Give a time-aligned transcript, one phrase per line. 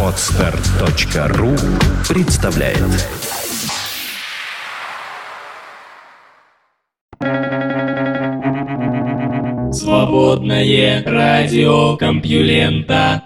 [0.00, 1.50] Отстар.ру
[2.08, 2.78] представляет
[9.74, 13.22] Свободное радио Компьюлента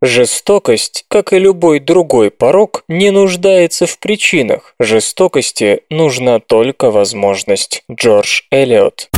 [0.00, 4.74] Жестокость, как и любой другой порог, не нуждается в причинах.
[4.80, 7.84] Жестокости нужна только возможность.
[7.88, 9.08] Джордж Эллиот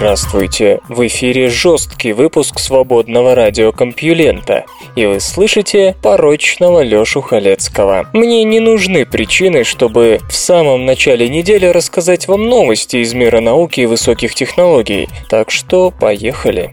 [0.00, 0.80] Здравствуйте!
[0.88, 4.64] В эфире жесткий выпуск свободного радиокомпьюлента,
[4.96, 8.08] и вы слышите порочного Лёшу Халецкого.
[8.14, 13.80] Мне не нужны причины, чтобы в самом начале недели рассказать вам новости из мира науки
[13.80, 16.72] и высоких технологий, так что поехали.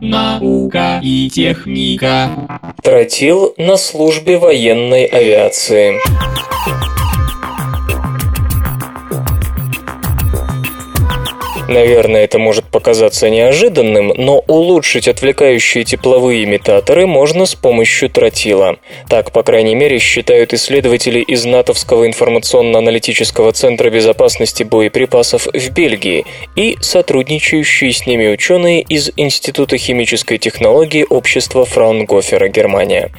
[0.00, 2.30] Наука и техника.
[2.82, 6.00] Тротил на службе военной авиации.
[11.70, 18.78] Наверное, это может показаться неожиданным, но улучшить отвлекающие тепловые имитаторы можно с помощью тротила.
[19.08, 26.26] Так, по крайней мере, считают исследователи из НАТОвского информационно-аналитического центра безопасности боеприпасов в Бельгии
[26.56, 33.12] и сотрудничающие с ними ученые из Института химической технологии общества Фраунгофера, Германия.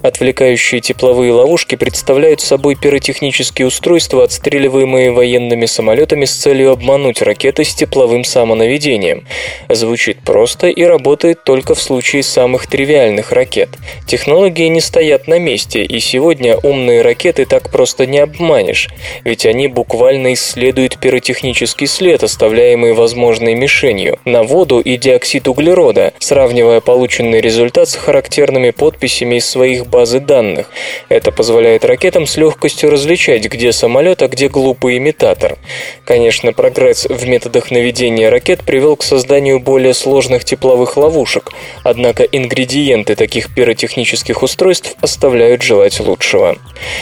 [0.00, 7.74] Отвлекающие тепловые ловушки представляют собой пиротехнические устройства, отстреливаемые военными самолетами с целью обмануть ракеты с
[7.74, 9.24] тепловым тепловым самонаведением.
[9.68, 13.70] Звучит просто и работает только в случае самых тривиальных ракет.
[14.06, 18.88] Технологии не стоят на месте, и сегодня умные ракеты так просто не обманешь,
[19.24, 26.80] ведь они буквально исследуют пиротехнический след, оставляемый возможной мишенью, на воду и диоксид углерода, сравнивая
[26.80, 30.70] полученный результат с характерными подписями из своих базы данных.
[31.08, 35.58] Это позволяет ракетам с легкостью различать, где самолет, а где глупый имитатор.
[36.04, 41.52] Конечно, прогресс в методах наведения наведения ракет привел к созданию более сложных тепловых ловушек,
[41.84, 46.58] однако ингредиенты таких пиротехнических устройств оставляют желать лучшего.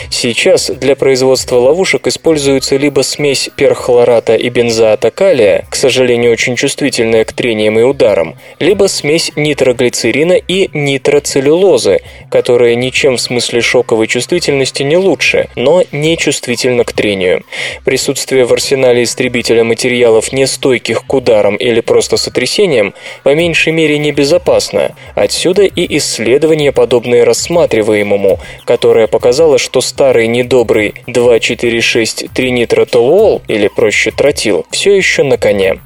[0.09, 7.25] Сейчас для производства ловушек используется либо смесь перхлората и бензоата калия, к сожалению, очень чувствительная
[7.25, 11.99] к трениям и ударам, либо смесь нитроглицерина и нитроцеллюлозы,
[12.31, 17.43] которая ничем в смысле шоковой чувствительности не лучше, но не чувствительна к трению.
[17.83, 22.93] Присутствие в арсенале истребителя материалов не стойких стойких к ударам или просто сотрясениям,
[23.23, 24.91] по меньшей мере небезопасно.
[25.15, 34.95] Отсюда и исследование, подобное рассматриваемому, которое показало, что старый недобрый 2,4,6-тринитротолуол, или проще тротил, все
[34.95, 35.79] еще на коне.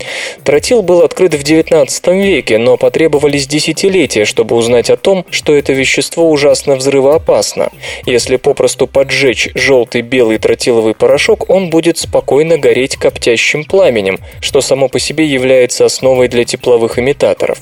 [0.43, 5.71] Тротил был открыт в 19 веке, но потребовались десятилетия, чтобы узнать о том, что это
[5.71, 7.69] вещество ужасно взрывоопасно.
[8.05, 14.89] Если попросту поджечь желтый-белый тротиловый порошок, он будет спокойно гореть коптящим пламенем, что само само
[14.89, 17.59] по себе является основой для тепловых имитаторов.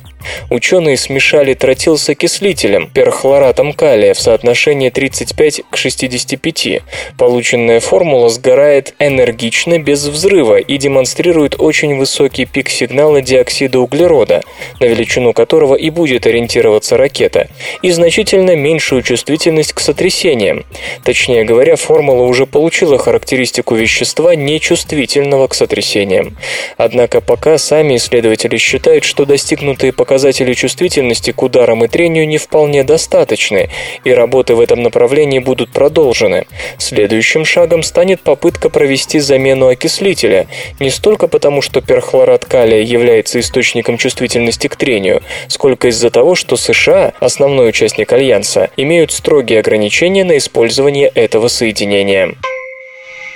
[0.49, 6.81] Ученые смешали тротил с окислителем, перхлоратом калия в соотношении 35 к 65.
[7.17, 14.43] Полученная формула сгорает энергично, без взрыва и демонстрирует очень высокий пик сигнала диоксида углерода,
[14.79, 17.49] на величину которого и будет ориентироваться ракета,
[17.81, 20.65] и значительно меньшую чувствительность к сотрясениям.
[21.03, 26.37] Точнее говоря, формула уже получила характеристику вещества, нечувствительного к сотрясениям.
[26.77, 32.83] Однако пока сами исследователи считают, что достигнутые показатели чувствительности к ударам и трению не вполне
[32.83, 33.69] достаточны,
[34.03, 36.45] и работы в этом направлении будут продолжены.
[36.77, 40.47] Следующим шагом станет попытка провести замену окислителя,
[40.79, 46.55] не столько потому, что перхлорат калия является источником чувствительности к трению, сколько из-за того, что
[46.55, 52.35] США, основной участник Альянса, имеют строгие ограничения на использование этого соединения.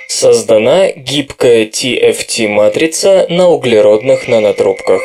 [0.08, 5.02] Создана гибкая TFT-матрица на углеродных нанотрубках.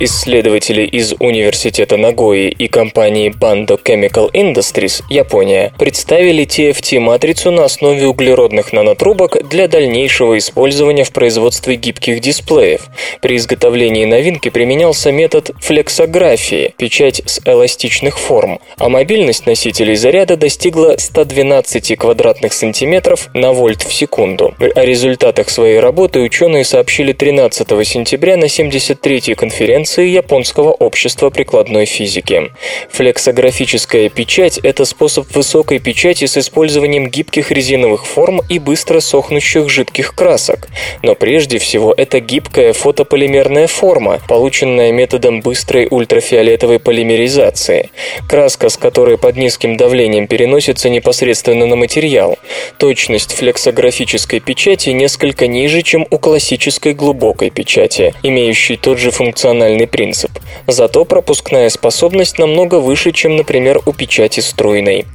[0.00, 8.72] Исследователи из Университета Нагои и компании Bando Chemical Industries, Япония, представили TFT-матрицу на основе углеродных
[8.72, 12.82] нанотрубок для дальнейшего использования в производстве гибких дисплеев.
[13.20, 20.94] При изготовлении новинки применялся метод флексографии, печать с эластичных форм, а мобильность носителей заряда достигла
[20.96, 24.54] 112 квадратных сантиметров на вольт в секунду.
[24.60, 31.86] О результатах своей работы ученые сообщили 13 сентября на 73-й конференции конференции Японского общества прикладной
[31.86, 32.50] физики.
[32.90, 40.14] Флексографическая печать– это способ высокой печати с использованием гибких резиновых форм и быстро сохнущих жидких
[40.14, 40.68] красок.
[41.02, 47.90] Но прежде всего это гибкая фотополимерная форма, полученная методом быстрой ультрафиолетовой полимеризации.
[48.28, 52.36] Краска, с которой под низким давлением переносится непосредственно на материал.
[52.78, 60.30] Точность флексографической печати несколько ниже, чем у классической глубокой печати, имеющей тот же функциональный принцип.
[60.66, 65.06] Зато пропускная способность намного выше, чем, например, у печати струйной.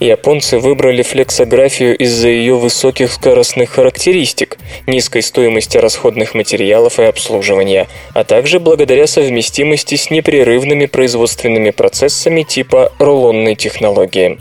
[0.00, 8.24] Японцы выбрали флексографию из-за ее высоких скоростных характеристик, низкой стоимости расходных материалов и обслуживания, а
[8.24, 14.38] также благодаря совместимости с непрерывными производственными процессами типа рулонной технологии.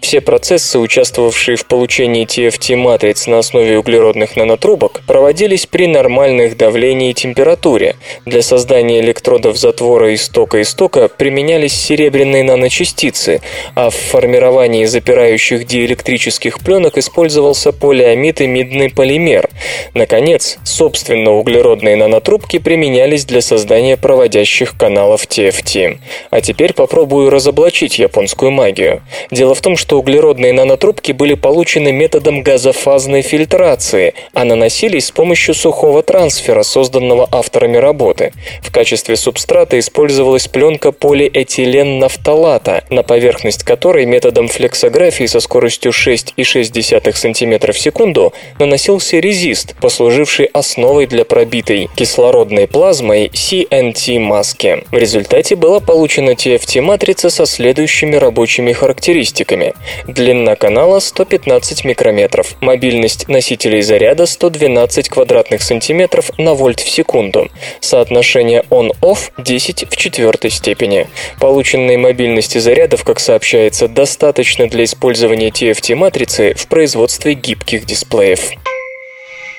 [0.00, 7.14] Все процессы, участвовавшие в получении TFT-матриц на основе углеродных нанотрубок, проводились при нормальных давлении и
[7.14, 7.96] температуре.
[8.26, 13.42] Для создания электродов затвора истока-истока применялись серебряные наночастицы,
[13.74, 19.50] а в формировании запирающих диэлектрических пленок использовался полиамид и мидный полимер.
[19.92, 25.98] Наконец, собственно углеродные нанотрубки применялись для создания проводящих каналов TFT.
[26.30, 29.02] А теперь попробую разоблачить японскую магию.
[29.30, 35.54] Дело в том, что углеродные нанотрубки были получены методом газофазной фильтрации, а наносились с помощью
[35.54, 38.32] сухого трансфера, созданного авторами работы.
[38.62, 47.72] В качестве субстрата использовалась пленка полиэтилен-нафталата, на поверхность которой методом флексографии со скоростью 6,6 см
[47.72, 54.84] в секунду наносился резист, послуживший основой для пробитой кислородной плазмой CNT-маски.
[54.90, 59.74] В результате была получена TFT-матрица со следующими рабочими характеристиками.
[60.06, 67.48] Длина канала 115 микрометров, мобильность носителей заряда 112 квадратных сантиметров на вольт в секунду,
[67.80, 71.08] соотношение on-off 10 в четвертой степени.
[71.40, 78.50] Полученной мобильности зарядов, как сообщается, достаточно для использования TFT-матрицы в производстве гибких дисплеев.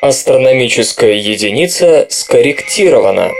[0.01, 3.31] Астрономическая единица скорректирована.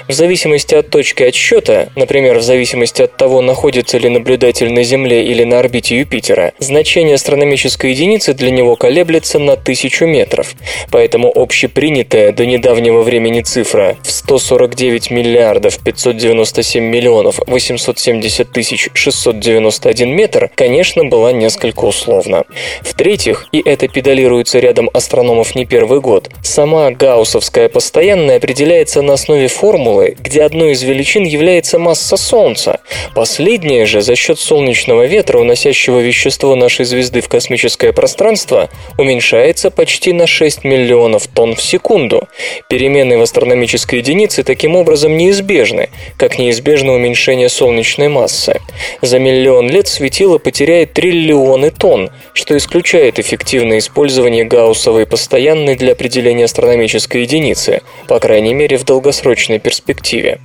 [0.07, 5.25] В зависимости от точки отсчета, например, в зависимости от того, находится ли наблюдатель на Земле
[5.25, 6.78] или на орбите Юпитера, значение
[7.13, 10.55] астрономической единицы для него колеблется на тысячу метров.
[10.91, 20.49] Поэтому общепринятая до недавнего времени цифра в 149 миллиардов 597 миллионов 870 тысяч 691 метр,
[20.55, 22.43] конечно, была несколько условна.
[22.81, 29.47] В-третьих, и это педалируется рядом астрономов не первый год, сама гауссовская постоянная определяется на основе
[29.47, 32.79] формулы, где одной из величин является масса Солнца.
[33.15, 40.13] Последняя же за счет солнечного ветра, уносящего вещество нашей звезды в космическое пространство, уменьшается почти
[40.13, 42.27] на 6 миллионов тонн в секунду.
[42.69, 48.61] Перемены в астрономической единице таким образом неизбежны, как неизбежно уменьшение солнечной массы.
[49.01, 56.45] За миллион лет светило потеряет триллионы тонн, что исключает эффективное использование гауссовой постоянной для определения
[56.45, 60.37] астрономической единицы, по крайней мере в долгосрочной перспективе.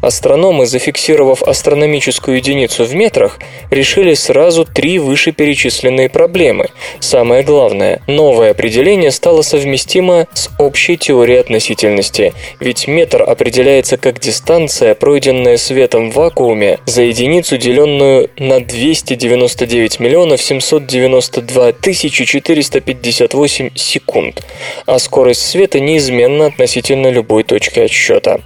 [0.00, 5.00] Астрономы, зафиксировав астрономическую единицу в метрах, решили сразу три
[5.72, 6.66] вышеперечисленные проблемы.
[7.00, 14.94] Самое главное, новое определение стало совместимо с общей теорией относительности, ведь метр определяется как дистанция,
[14.94, 24.42] пройденная светом в вакууме за единицу, деленную на 299 миллионов 792 тысячи 458 секунд,
[24.86, 28.40] а скорость света неизменна относительно любой точки отсчета.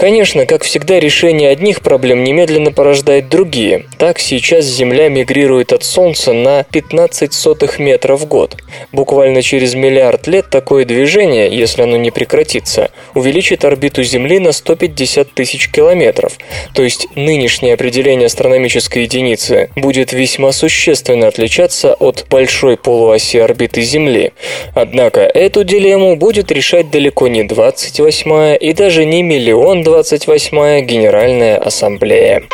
[0.00, 3.84] Конечно, как всегда, решение одних проблем немедленно порождает другие.
[3.98, 8.56] Так, сейчас Земля мигрирует от Солнца на 15 сотых метра в год.
[8.92, 15.32] Буквально через миллиард лет такое движение, если оно не прекратится, увеличит орбиту Земли на 150
[15.34, 16.38] тысяч километров.
[16.72, 24.32] То есть нынешнее определение астрономической единицы будет весьма существенно отличаться от большой полуоси орбиты Земли.
[24.74, 32.44] Однако эту дилемму будет решать далеко не 28-я и даже не миллион 28-я Генеральная Ассамблея.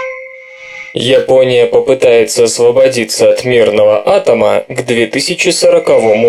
[0.94, 5.86] Япония попытается освободиться от мирного атома к 2040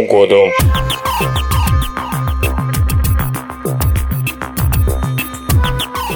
[0.09, 0.49] году.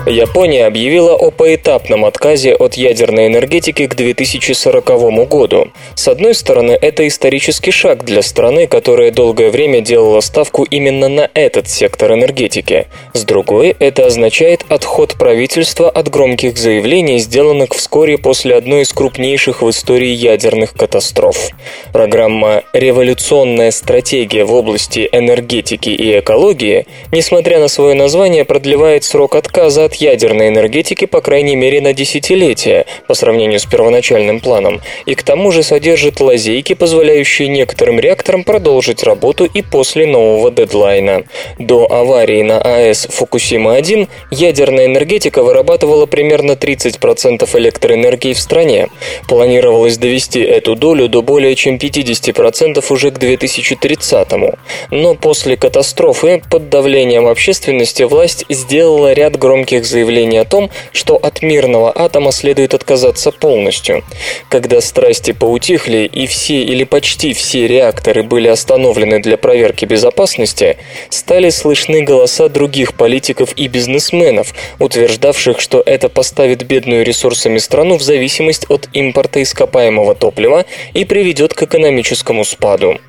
[0.08, 5.68] Япония объявила о поэтапном отказе от ядерной энергетики к 2040 году.
[5.94, 11.30] С одной стороны, это исторический шаг для страны, которая долгое время делала ставку именно на
[11.36, 12.88] этот сектор энергетики.
[13.14, 19.62] С другой, это означает отход правительства от громких заявлений, сделанных вскоре после одной из крупнейших
[19.62, 21.50] в истории ядерных катастроф.
[21.94, 29.86] Программа «Революционная стратегия в области энергетики и экологии», несмотря на свое название, продлевает срок отказа
[29.86, 35.24] от ядерной энергетики по крайней мере на десятилетия по сравнению с первоначальным планом, и к
[35.24, 41.24] тому же содержит лазейки, позволяющие некоторым реакторам продолжить работу и после нового дедлайна.
[41.60, 48.88] До аварии на АЭС Фукусима-1 ядерная энергетика вырабатывала примерно 30% электроэнергии в стране.
[49.28, 54.58] Планировалось довести эту долю до более чем 50% уже к 2030 -му.
[54.90, 61.42] Но после катастрофы под давлением общественности власть сделала ряд громких заявлений о том, что от
[61.42, 64.04] мирного атома следует отказаться полностью.
[64.50, 70.78] Когда страсти поутихли и все или почти все реакторы были остановлены для проверки безопасности,
[71.10, 78.02] стали слышны голоса других политиков и бизнесменов, утверждавших, что это поставит бедную ресурсами страну в
[78.02, 83.00] зависимость от импорта ископаемого топлива и приведет к экономическому спаду.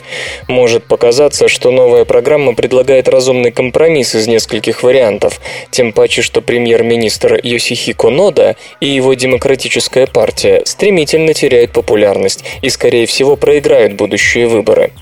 [0.49, 6.62] Может показаться, что новая программа предлагает разумный компромисс из нескольких вариантов, тем паче, что премьер
[6.63, 14.47] премьер-министр Йосихико Нода и его демократическая партия стремительно теряют популярность и, скорее всего, проиграют будущие
[14.47, 14.93] выборы.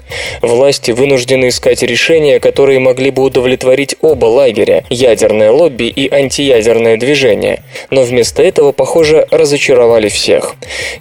[0.41, 7.63] Власти вынуждены искать решения, которые могли бы удовлетворить оба лагеря– ядерное лобби и антиядерное движение,
[7.91, 10.55] но вместо этого, похоже, разочаровали всех.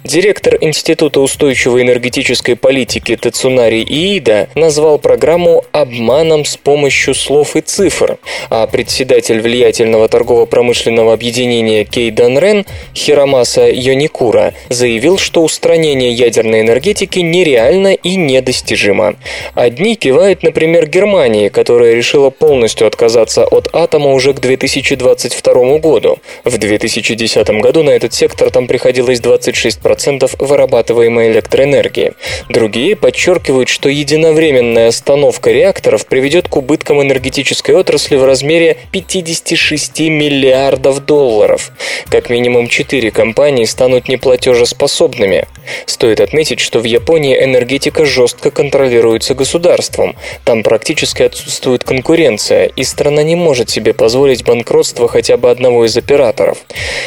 [0.04, 8.18] Директор Института устойчивой энергетической политики Тацунари Иида назвал программу «обманом с помощью слов и цифр»,
[8.50, 17.94] а председатель влиятельного торгово промышленного объединения Кейданрен Хиромаса Йоникура заявил, что устранение ядерной энергетики нереально
[17.94, 19.14] и недостижимо.
[19.54, 26.18] Одни кивают, например, Германии, которая решила полностью отказаться от атома уже к 2022 году.
[26.44, 32.12] В 2010 году на этот сектор там приходилось 26% вырабатываемой электроэнергии.
[32.48, 40.00] Другие подчеркивают, что единовременная остановка реакторов приведет к убыткам энергетической отрасли в размере 56
[40.40, 41.70] миллиардов долларов.
[42.10, 45.46] Как минимум 4 компании станут неплатежеспособными.
[45.84, 50.16] Стоит отметить, что в Японии энергетика жестко контролируется государством.
[50.44, 55.96] Там практически отсутствует конкуренция, и страна не может себе позволить банкротство хотя бы одного из
[55.96, 56.58] операторов.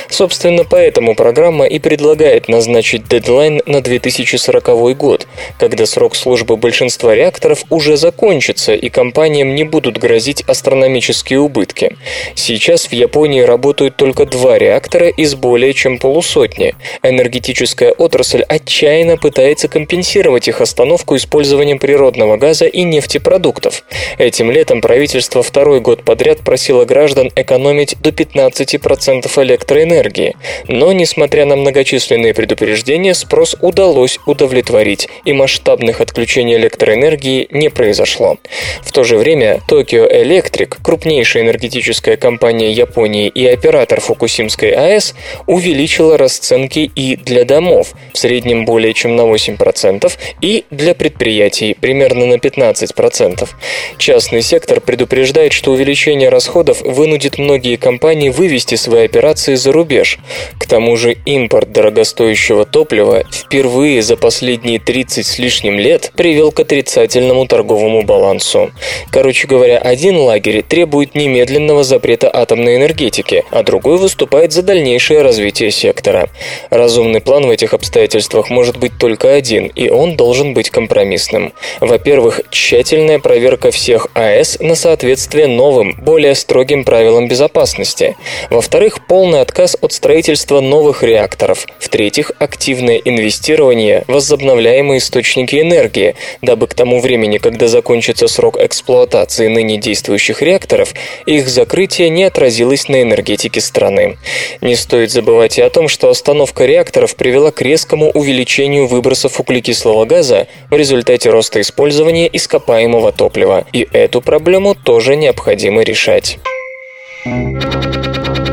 [0.09, 7.63] Собственно, поэтому программа и предлагает назначить дедлайн на 2040 год, когда срок службы большинства реакторов
[7.69, 11.97] уже закончится, и компаниям не будут грозить астрономические убытки.
[12.35, 16.75] Сейчас в Японии работают только два реактора из более чем полусотни.
[17.01, 23.83] Энергетическая отрасль отчаянно пытается компенсировать их остановку использованием природного газа и нефтепродуктов.
[24.17, 30.35] Этим летом правительство второй год подряд просило граждан экономить до 15% электроэнергии.
[30.67, 38.37] Но, несмотря на многочисленные предупреждения, спрос удалось удовлетворить, и масштабных отключений электроэнергии не произошло.
[38.81, 45.15] В то же время Tokyo Electric, крупнейшая энергетическая компания Японии и оператор Фукусимской АЭС,
[45.47, 52.25] увеличила расценки и для домов, в среднем более чем на 8%, и для предприятий примерно
[52.25, 53.49] на 15%.
[53.97, 60.19] Частный сектор предупреждает, что увеличение расходов вынудит многие компании вывести свои операции за рубеж.
[60.59, 66.59] К тому же импорт дорогостоящего топлива впервые за последние 30 с лишним лет привел к
[66.59, 68.71] отрицательному торговому балансу.
[69.11, 75.71] Короче говоря, один лагерь требует немедленного запрета атомной энергетики, а другой выступает за дальнейшее развитие
[75.71, 76.29] сектора.
[76.69, 81.53] Разумный план в этих обстоятельствах может быть только один, и он должен быть компромиссным.
[81.79, 88.15] Во-первых, тщательная проверка всех АЭС на соответствие новым, более строгим правилам безопасности.
[88.49, 91.65] Во-вторых, полный отказ от строительства новых реакторов.
[91.79, 99.47] В-третьих, активное инвестирование в возобновляемые источники энергии, дабы к тому времени, когда закончится срок эксплуатации
[99.47, 100.93] ныне действующих реакторов,
[101.25, 104.17] их закрытие не отразилось на энергетике страны.
[104.61, 110.05] Не стоит забывать и о том, что остановка реакторов привела к резкому увеличению выбросов углекислого
[110.05, 116.39] газа в результате роста использования ископаемого топлива, и эту проблему тоже необходимо решать.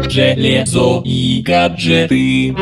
[0.08, 2.54] Железо и гаджеты.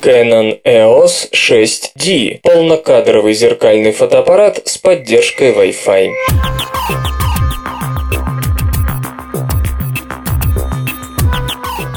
[0.00, 6.10] Canon EOS 6D– полнокадровый зеркальный фотоаппарат с поддержкой Wi-Fi.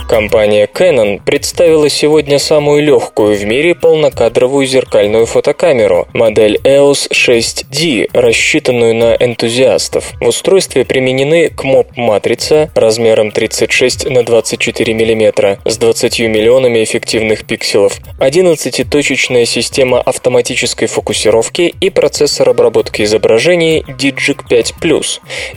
[0.08, 8.94] Компания Canon представила сегодня самую легкую в мире полнокадровую зеркальную фотокамеру, модель EOS 6D, рассчитанную
[8.94, 10.14] на энтузиастов.
[10.22, 19.46] В устройстве применены КМОП-матрица размером 36 на 24 мм с 20 миллионами эффективных пикселов, 11-точечная
[19.46, 24.76] система автоматической фокусировки и процессор обработки изображений Digic 5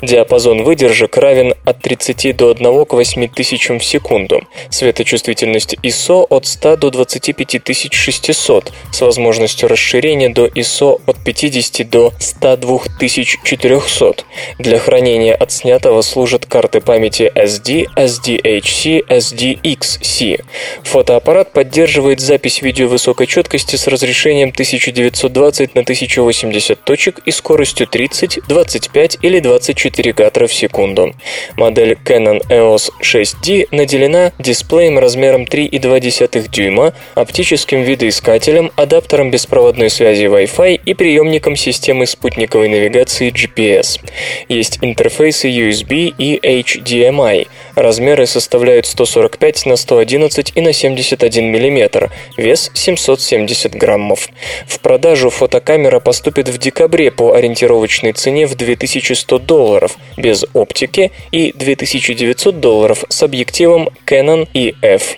[0.00, 4.38] Диапазон выдержек равен от 30 до 1 к 8 тысячам в секунду.
[4.70, 14.24] Светочувствительность ISO от 100 до 25600 с возможностью расширения до ISO от 50 до 102400.
[14.59, 20.44] Для хранения отснятого служат карты памяти SD, SDHC, SDXC.
[20.85, 28.40] Фотоаппарат поддерживает запись видео высокой четкости с разрешением 1920 на 1080 точек и скоростью 30,
[28.48, 31.14] 25 или 24 кадра в секунду.
[31.57, 40.80] Модель Canon EOS 6D наделена дисплеем размером 3,2 дюйма, оптическим видоискателем, адаптером беспроводной связи Wi-Fi
[40.84, 44.00] и приемником системы спутниковой навигации GPS.
[44.48, 47.48] Есть интерфейсы USB и HDMI.
[47.74, 54.28] Размеры составляют 145 на 111 и на 71 мм, вес 770 граммов.
[54.66, 61.52] В продажу фотокамера поступит в декабре по ориентировочной цене в 2100 долларов, без оптики и
[61.52, 65.16] 2900 долларов с объективом Canon Canon EF.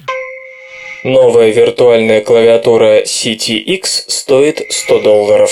[1.04, 5.50] Новая виртуальная клавиатура CTX стоит 100 долларов.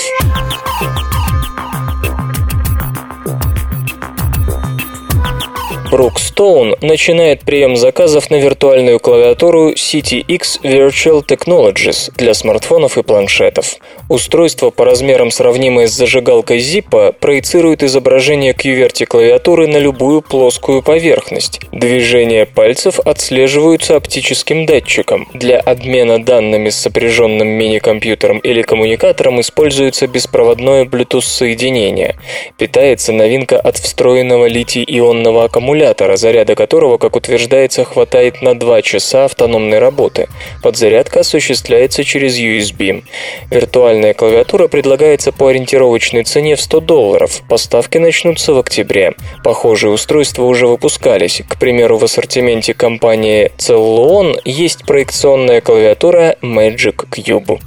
[6.39, 13.75] Стоун начинает прием заказов на виртуальную клавиатуру CTX Virtual Technologies для смартфонов и планшетов.
[14.07, 21.59] Устройство по размерам сравнимое с зажигалкой Zippo проецирует изображение QWERTY клавиатуры на любую плоскую поверхность.
[21.71, 25.27] Движения пальцев отслеживаются оптическим датчиком.
[25.33, 32.15] Для обмена данными с сопряженным мини-компьютером или коммуникатором используется беспроводное Bluetooth-соединение.
[32.57, 35.78] Питается новинка от встроенного литий-ионного аккумулятора,
[36.15, 40.27] заряда которого, как утверждается, хватает на 2 часа автономной работы.
[40.61, 43.03] Подзарядка осуществляется через USB.
[43.49, 47.41] Виртуальная клавиатура предлагается по ориентировочной цене в 100 долларов.
[47.49, 49.13] Поставки начнутся в октябре.
[49.43, 51.41] Похожие устройства уже выпускались.
[51.47, 57.59] К примеру, в ассортименте компании Cellulon есть проекционная клавиатура Magic Cube.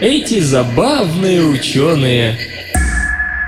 [0.00, 2.38] Эти забавные ученые.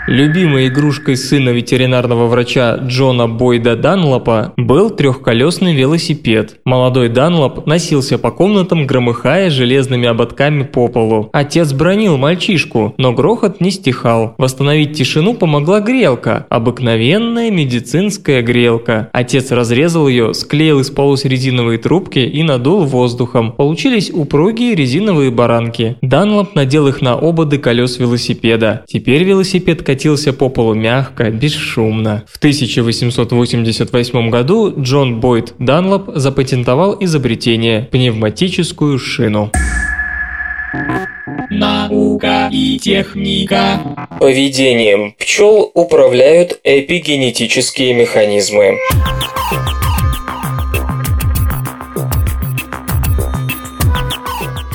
[0.07, 6.57] Любимой игрушкой сына ветеринарного врача Джона Бойда Данлопа был трехколесный велосипед.
[6.65, 11.29] Молодой Данлоп носился по комнатам, громыхая железными ободками по полу.
[11.33, 14.35] Отец бронил мальчишку, но грохот не стихал.
[14.39, 19.11] Восстановить тишину помогла грелка, обыкновенная медицинская грелка.
[19.13, 23.53] Отец разрезал ее, склеил из полос резиновые трубки и надул воздухом.
[23.53, 25.99] Получились упругие резиновые баранки.
[26.01, 28.85] Данлоп надел их на ободы колес велосипеда.
[28.89, 32.23] Теперь велосипед катился по полу мягко, бесшумно.
[32.29, 39.51] В 1888 году Джон Бойд Данлоп запатентовал изобретение– пневматическую шину.
[41.51, 43.81] Наука и техника.
[44.21, 48.79] Поведением пчел управляют эпигенетические механизмы.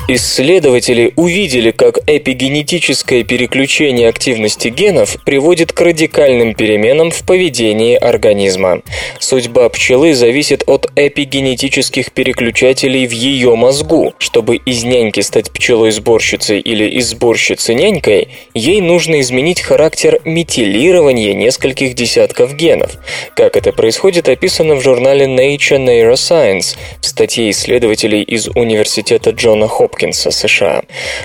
[0.08, 8.82] Исследователи увидели, как эпигенетическое переключение активности генов приводит к радикальным переменам в поведении организма.
[9.18, 14.14] Судьба пчелы зависит от эпигенетических переключателей в ее мозгу.
[14.18, 21.94] Чтобы из няньки стать пчелой-сборщицей или из сборщицы нянькой, ей нужно изменить характер метилирования нескольких
[21.94, 22.92] десятков генов.
[23.34, 29.95] Как это происходит, описано в журнале Nature Neuroscience в статье исследователей из Университета Джона Хопкинса
[29.96, 30.82] Хопкинса, США.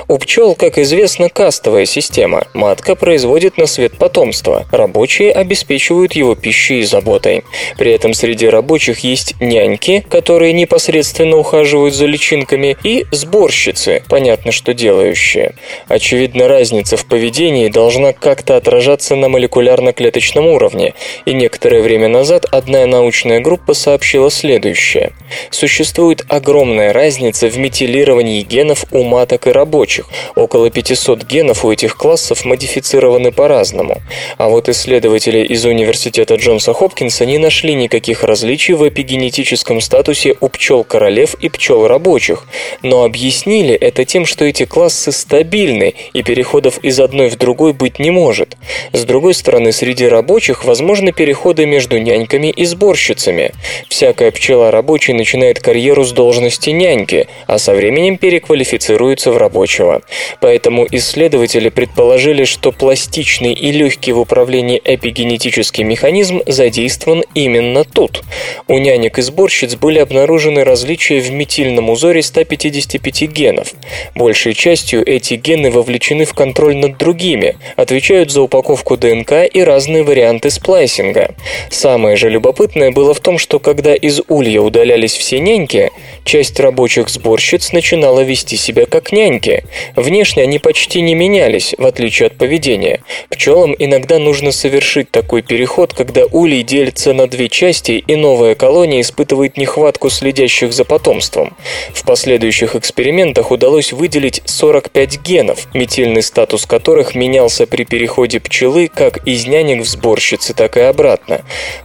[0.07, 2.47] У пчел, как известно, кастовая система.
[2.53, 7.43] Матка производит на свет потомство, рабочие обеспечивают его пищей и заботой.
[7.77, 14.73] При этом среди рабочих есть няньки, которые непосредственно ухаживают за личинками, и сборщицы, понятно, что
[14.73, 15.53] делающие.
[15.89, 20.93] Очевидно, разница в поведении должна как-то отражаться на молекулярно-клеточном уровне,
[21.25, 25.11] и некоторое время назад одна научная группа сообщила следующее.
[25.49, 30.05] Существует огромная разница в метилировании генов генов у маток и рабочих.
[30.35, 34.01] Около 500 генов у этих классов модифицированы по-разному.
[34.37, 40.47] А вот исследователи из университета Джонса Хопкинса не нашли никаких различий в эпигенетическом статусе у
[40.47, 42.45] пчел королев и пчел рабочих,
[42.83, 47.97] но объяснили это тем, что эти классы стабильны и переходов из одной в другой быть
[47.97, 48.57] не может.
[48.93, 53.53] С другой стороны, среди рабочих возможны переходы между няньками и сборщицами.
[53.89, 60.01] Всякая пчела рабочей начинает карьеру с должности няньки, а со временем переквалифицируется квалифицируется в рабочего.
[60.41, 68.23] Поэтому исследователи предположили, что пластичный и легкий в управлении эпигенетический механизм задействован именно тут.
[68.67, 73.73] У нянек и сборщиц были обнаружены различия в метильном узоре 155 генов.
[74.15, 80.03] Большей частью эти гены вовлечены в контроль над другими, отвечают за упаковку ДНК и разные
[80.03, 81.35] варианты сплайсинга.
[81.69, 85.89] Самое же любопытное было в том, что когда из улья удалялись все няньки,
[86.25, 89.63] часть рабочих сборщиц начинала вести вести себя как няньки.
[89.95, 93.01] Внешне они почти не менялись, в отличие от поведения.
[93.29, 99.01] Пчелам иногда нужно совершить такой переход, когда улей делится на две части и новая колония
[99.01, 101.55] испытывает нехватку следящих за потомством.
[101.93, 109.27] В последующих экспериментах удалось выделить 45 генов, метильный статус которых менялся при переходе пчелы как
[109.27, 111.41] из нянек в сборщицы, так и обратно.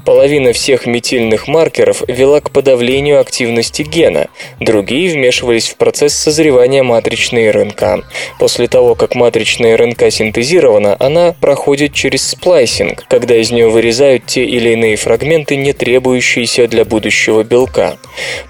[0.07, 6.85] Половина всех метильных маркеров вела к подавлению активности гена, другие вмешивались в процесс созревания созревания
[6.85, 8.05] матричной РНК.
[8.39, 14.45] После того, как матричная РНК синтезирована, она проходит через сплайсинг, когда из нее вырезают те
[14.45, 17.97] или иные фрагменты, не требующиеся для будущего белка.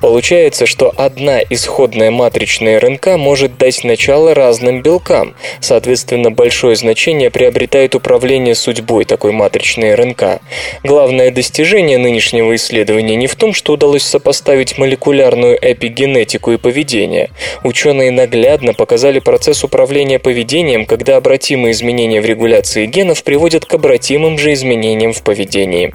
[0.03, 5.35] Получается, что одна исходная матричная РНК может дать начало разным белкам.
[5.61, 10.41] Соответственно, большое значение приобретает управление судьбой такой матричной РНК.
[10.85, 17.31] Главное достижение нынешнего исследования не в том, что удалось сопоставить молекулярную эпигенетику и поведение.
[17.77, 24.39] Ученые наглядно показали процесс управления поведением, когда обратимые изменения в регуляции генов приводят к обратимым
[24.39, 25.93] же изменениям в поведении.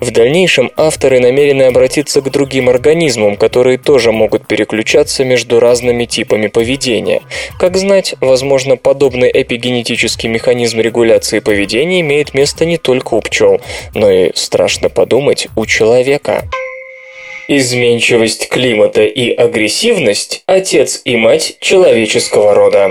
[0.00, 6.48] В дальнейшем авторы намерены обратиться к другим организмам, которые тоже могут переключаться между разными типами
[6.48, 7.22] поведения.
[7.56, 13.60] Как знать, возможно, подобный эпигенетический механизм регуляции поведения имеет место не только у пчел,
[13.94, 16.48] но и, страшно подумать, у человека.
[17.48, 22.90] Изменчивость климата и агрессивность– отец и мать человеческого рода.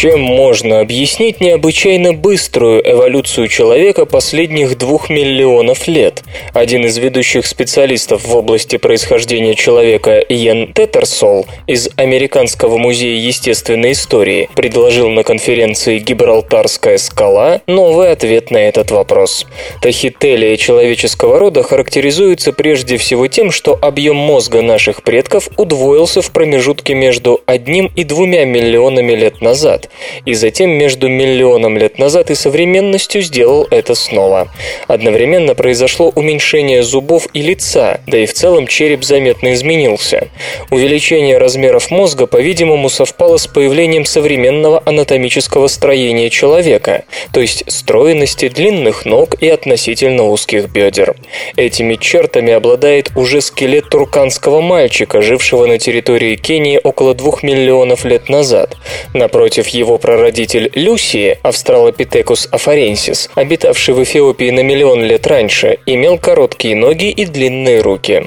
[0.00, 6.22] Чем можно объяснить необычайно быструю эволюцию человека последних двух миллионов лет?
[6.54, 14.48] Один из ведущих специалистов в области происхождения человека Йен Тетерсол из Американского музея естественной истории
[14.54, 19.44] предложил на конференции «Гибралтарская скала» новый ответ на этот вопрос.
[19.82, 26.94] Тахителия человеческого рода характеризуется прежде всего тем, что объем мозга наших предков удвоился в промежутке
[26.94, 29.89] между одним и двумя миллионами лет назад,
[30.24, 34.48] и затем между миллионом лет назад и современностью сделал это снова.
[34.86, 40.28] Одновременно произошло уменьшение зубов и лица, да и в целом череп заметно изменился.
[40.70, 49.04] Увеличение размеров мозга, по-видимому, совпало с появлением современного анатомического строения человека, то есть стройности длинных
[49.04, 51.16] ног и относительно узких бедер.
[51.56, 58.28] Этими чертами обладает уже скелет турканского мальчика, жившего на территории Кении около двух миллионов лет
[58.28, 58.76] назад.
[59.14, 66.76] Напротив его прародитель Люсии, Австралопитекус афаренсис, обитавший в Эфиопии на миллион лет раньше, имел короткие
[66.76, 68.26] ноги и длинные руки.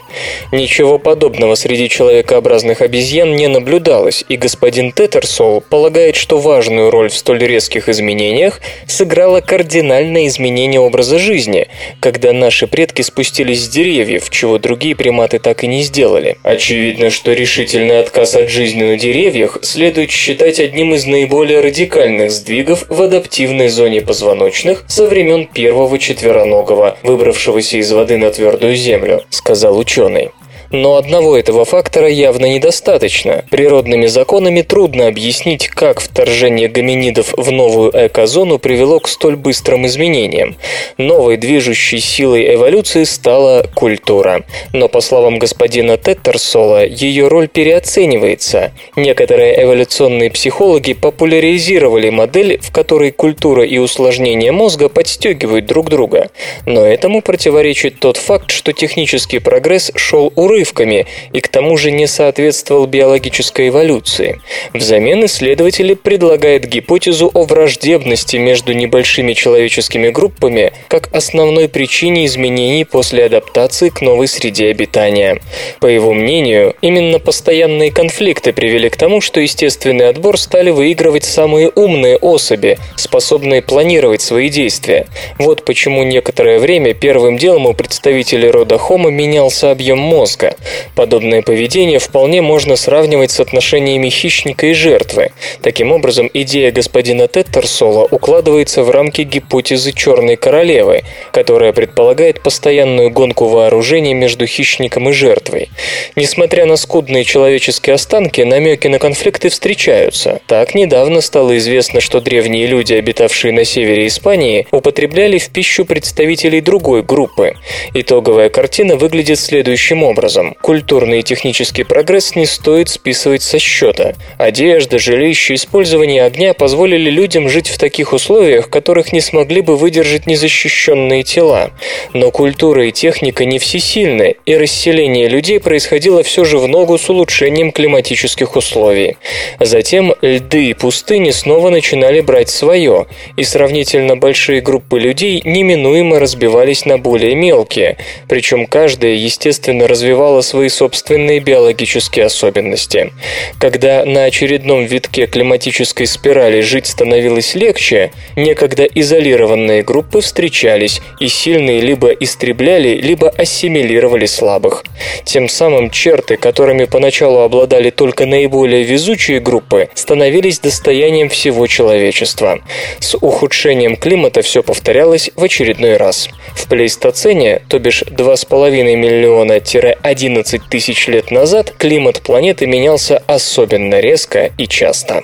[0.51, 7.15] Ничего подобного среди человекообразных обезьян не наблюдалось, и господин Тетерсол полагает, что важную роль в
[7.15, 11.67] столь резких изменениях сыграло кардинальное изменение образа жизни,
[11.99, 16.37] когда наши предки спустились с деревьев, чего другие приматы так и не сделали.
[16.41, 22.31] Очевидно, что решительный отказ от жизни на деревьях следует считать одним из наиболее наиболее радикальных
[22.31, 29.23] сдвигов в адаптивной зоне позвоночных со времен первого четвероногого, выбравшегося из воды на твердую землю,
[29.29, 30.31] сказал ученый.
[30.73, 33.45] Но одного этого фактора явно недостаточно.
[33.51, 40.55] Природными законами трудно объяснить, как вторжение гоминидов в новую экозону привело к столь быстрым изменениям.
[40.97, 44.45] Новой движущей силой эволюции стала культура.
[44.73, 48.71] Но, по словам господина Теттерсола, ее роль переоценивается.
[48.95, 56.31] Некоторые эволюционные психологи популяризировали модель, в которой культура и усложнение мозга подстегивают друг друга.
[56.65, 61.91] Но этому противоречит тот факт, что технический прогресс шел урыв урывками и к тому же
[61.91, 64.39] не соответствовал биологической эволюции.
[64.73, 73.25] Взамен исследователи предлагают гипотезу о враждебности между небольшими человеческими группами как основной причине изменений после
[73.25, 75.39] адаптации к новой среде обитания.
[75.79, 81.69] По его мнению, именно постоянные конфликты привели к тому, что естественный отбор стали выигрывать самые
[81.69, 85.07] умные особи, способные планировать свои действия.
[85.39, 90.52] Вот почему некоторое время первым делом у представителей рода Homo менялся объем мозга.
[90.95, 95.31] Подобное поведение вполне можно сравнивать с отношениями хищника и жертвы.
[95.61, 103.45] Таким образом, идея господина Теттерсола укладывается в рамки гипотезы Черной Королевы, которая предполагает постоянную гонку
[103.45, 105.69] вооружений между хищником и жертвой.
[106.15, 110.41] Несмотря на скудные человеческие останки, намеки на конфликты встречаются.
[110.47, 116.61] Так, недавно стало известно, что древние люди, обитавшие на севере Испании, употребляли в пищу представителей
[116.61, 117.55] другой группы.
[117.93, 120.55] Итоговая картина выглядит следующим образом образом.
[120.61, 124.13] Культурный и технический прогресс не стоит списывать со счета.
[124.37, 130.27] Одежда, жилище, использование огня позволили людям жить в таких условиях, которых не смогли бы выдержать
[130.27, 131.71] незащищенные тела.
[132.13, 137.09] Но культура и техника не всесильны, и расселение людей происходило все же в ногу с
[137.09, 139.17] улучшением климатических условий.
[139.59, 146.85] Затем льды и пустыни снова начинали брать свое, и сравнительно большие группы людей неминуемо разбивались
[146.85, 153.11] на более мелкие, причем каждая, естественно, развивала развивала свои собственные биологические особенности.
[153.59, 161.81] Когда на очередном витке климатической спирали жить становилось легче, некогда изолированные группы встречались, и сильные
[161.81, 164.83] либо истребляли, либо ассимилировали слабых.
[165.25, 172.59] Тем самым черты, которыми поначалу обладали только наиболее везучие группы, становились достоянием всего человечества.
[172.99, 176.29] С ухудшением климата все повторялось в очередной раз.
[176.55, 184.51] В плейстоцене, то бишь 2,5 миллиона-1 11 тысяч лет назад климат планеты менялся особенно резко
[184.59, 185.23] и часто.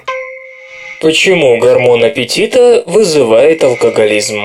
[1.00, 4.40] Почему гормон аппетита вызывает алкоголизм?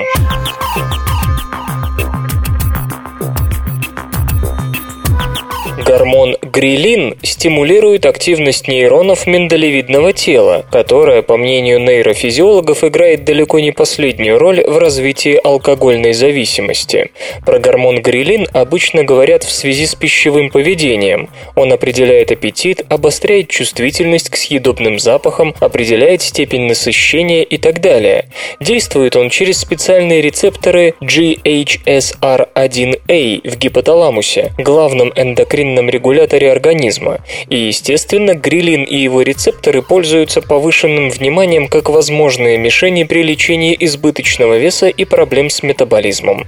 [5.94, 14.40] Гормон грилин стимулирует активность нейронов миндалевидного тела, которая, по мнению нейрофизиологов, играет далеко не последнюю
[14.40, 17.12] роль в развитии алкогольной зависимости.
[17.46, 21.28] Про гормон грилин обычно говорят в связи с пищевым поведением.
[21.54, 28.24] Он определяет аппетит, обостряет чувствительность к съедобным запахам, определяет степень насыщения и так далее.
[28.58, 37.20] Действует он через специальные рецепторы GHSR1A в гипоталамусе, главном эндокринном регуляторе организма.
[37.48, 44.58] И, естественно, грилин и его рецепторы пользуются повышенным вниманием как возможные мишени при лечении избыточного
[44.58, 46.46] веса и проблем с метаболизмом.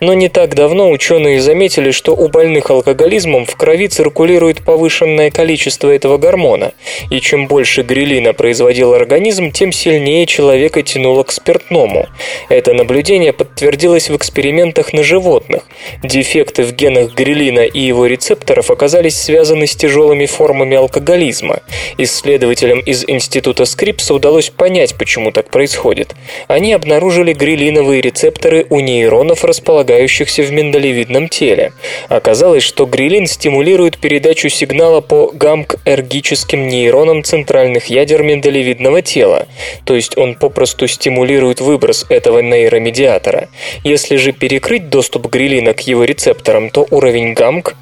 [0.00, 5.90] Но не так давно ученые заметили, что у больных алкоголизмом в крови циркулирует повышенное количество
[5.90, 6.72] этого гормона,
[7.10, 12.06] и чем больше грилина производил организм, тем сильнее человека тянуло к спиртному.
[12.48, 15.62] Это наблюдение подтвердилось в экспериментах на животных.
[16.02, 21.60] Дефекты в генах грилина и его рецепторов оказались связаны с тяжелыми формами алкоголизма.
[21.98, 26.14] Исследователям из Института Скрипса удалось понять, почему так происходит.
[26.48, 31.72] Они обнаружили грилиновые рецепторы у нейронов, располагающихся в миндалевидном теле.
[32.08, 39.46] Оказалось, что грилин стимулирует передачу сигнала по гамкэргическим нейронам центральных ядер миндалевидного тела,
[39.84, 43.48] то есть он попросту стимулирует выброс этого нейромедиатора.
[43.84, 47.74] Если же перекрыть доступ грилина к его рецепторам, то уровень гамк,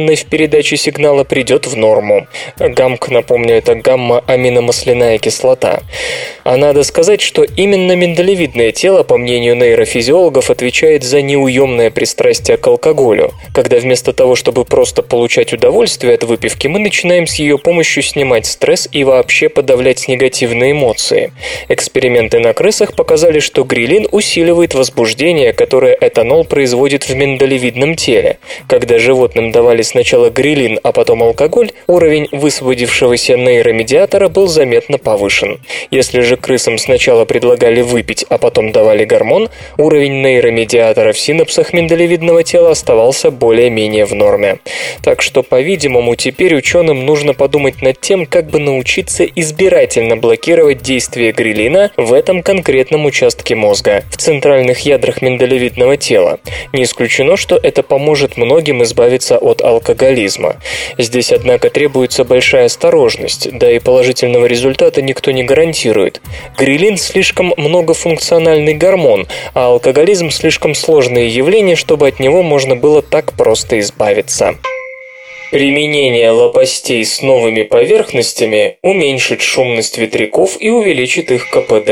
[0.00, 2.26] задействованный в передаче сигнала, придет в норму.
[2.58, 5.82] Гамк, напомню, это гамма-аминомасляная кислота.
[6.44, 12.66] А надо сказать, что именно миндалевидное тело, по мнению нейрофизиологов, отвечает за неуемное пристрастие к
[12.66, 18.02] алкоголю, когда вместо того, чтобы просто получать удовольствие от выпивки, мы начинаем с ее помощью
[18.02, 21.32] снимать стресс и вообще подавлять негативные эмоции.
[21.68, 28.38] Эксперименты на крысах показали, что грилин усиливает возбуждение, которое этанол производит в миндалевидном теле.
[28.66, 35.60] Когда животным давали сначала грилин, а потом алкоголь, уровень высвободившегося нейромедиатора был заметно повышен.
[35.90, 42.42] Если же крысам сначала предлагали выпить, а потом давали гормон, уровень нейромедиатора в синапсах миндалевидного
[42.44, 44.58] тела оставался более-менее в норме.
[45.02, 51.32] Так что, по-видимому, теперь ученым нужно подумать над тем, как бы научиться избирательно блокировать действие
[51.32, 56.38] грилина в этом конкретном участке мозга, в центральных ядрах миндалевидного тела.
[56.72, 60.56] Не исключено, что это поможет многим избавиться от алкоголизма.
[60.98, 66.20] Здесь, однако, требуется большая осторожность, да и положительного результата никто не гарантирует.
[66.58, 73.32] Грилин слишком многофункциональный гормон, а алкоголизм слишком сложное явление, чтобы от него можно было так
[73.32, 74.56] просто избавиться.
[75.50, 81.90] Применение лопастей с новыми поверхностями уменьшит шумность ветряков и увеличит их КПД.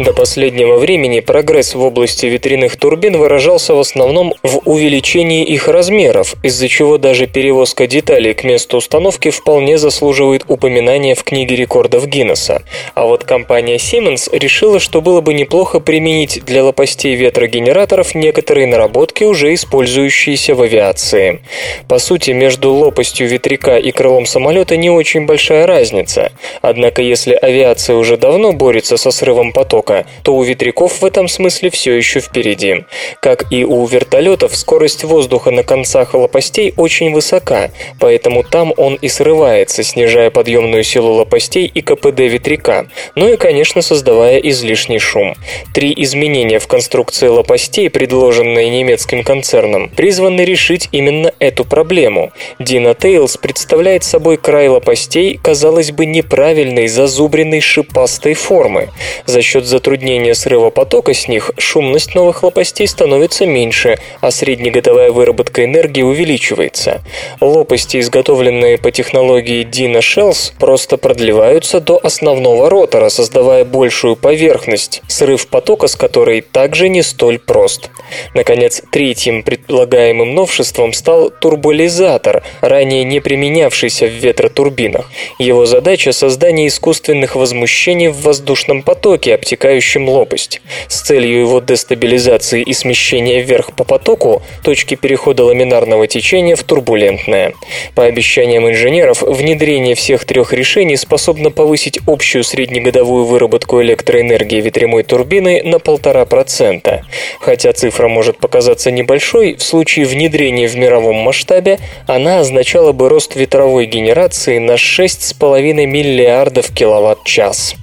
[0.00, 6.34] До последнего времени прогресс в области ветряных турбин выражался в основном в увеличении их размеров,
[6.42, 12.64] из-за чего даже перевозка деталей к месту установки вполне заслуживает упоминания в книге рекордов Гиннесса.
[12.94, 19.22] А вот компания Siemens решила, что было бы неплохо применить для лопастей ветрогенераторов некоторые наработки,
[19.22, 21.40] уже использующиеся в авиации.
[21.86, 26.32] По сути, между лопастью ветряка и крылом самолета не очень большая разница.
[26.62, 31.28] Однако, если авиация уже давно борется со срывом потока, потока, то у ветряков в этом
[31.28, 32.84] смысле все еще впереди.
[33.20, 37.70] Как и у вертолетов, скорость воздуха на концах лопастей очень высока,
[38.00, 43.82] поэтому там он и срывается, снижая подъемную силу лопастей и КПД ветряка, ну и, конечно,
[43.82, 45.34] создавая излишний шум.
[45.74, 52.32] Три изменения в конструкции лопастей, предложенные немецким концерном, призваны решить именно эту проблему.
[52.58, 58.88] Dina Tails представляет собой край лопастей, казалось бы, неправильной, зазубренной шипастой формы.
[59.26, 65.64] За счет затруднения срыва потока с них шумность новых лопастей становится меньше, а среднегодовая выработка
[65.64, 67.02] энергии увеличивается.
[67.40, 75.48] Лопасти, изготовленные по технологии Dina Shells, просто продлеваются до основного ротора, создавая большую поверхность, срыв
[75.48, 77.90] потока с которой также не столь прост.
[78.32, 85.10] Наконец, третьим предполагаемым новшеством стал турболизатор, ранее не применявшийся в ветротурбинах.
[85.40, 90.60] Его задача– создание искусственных возмущений в воздушном потоке, обтекающем рассекающим лопасть.
[90.88, 97.54] С целью его дестабилизации и смещения вверх по потоку точки перехода ламинарного течения в турбулентное.
[97.94, 105.62] По обещаниям инженеров, внедрение всех трех решений способно повысить общую среднегодовую выработку электроэнергии ветряной турбины
[105.64, 107.00] на 1,5%.
[107.40, 113.34] Хотя цифра может показаться небольшой, в случае внедрения в мировом масштабе она означала бы рост
[113.34, 117.76] ветровой генерации на 6,5 миллиардов киловатт-час.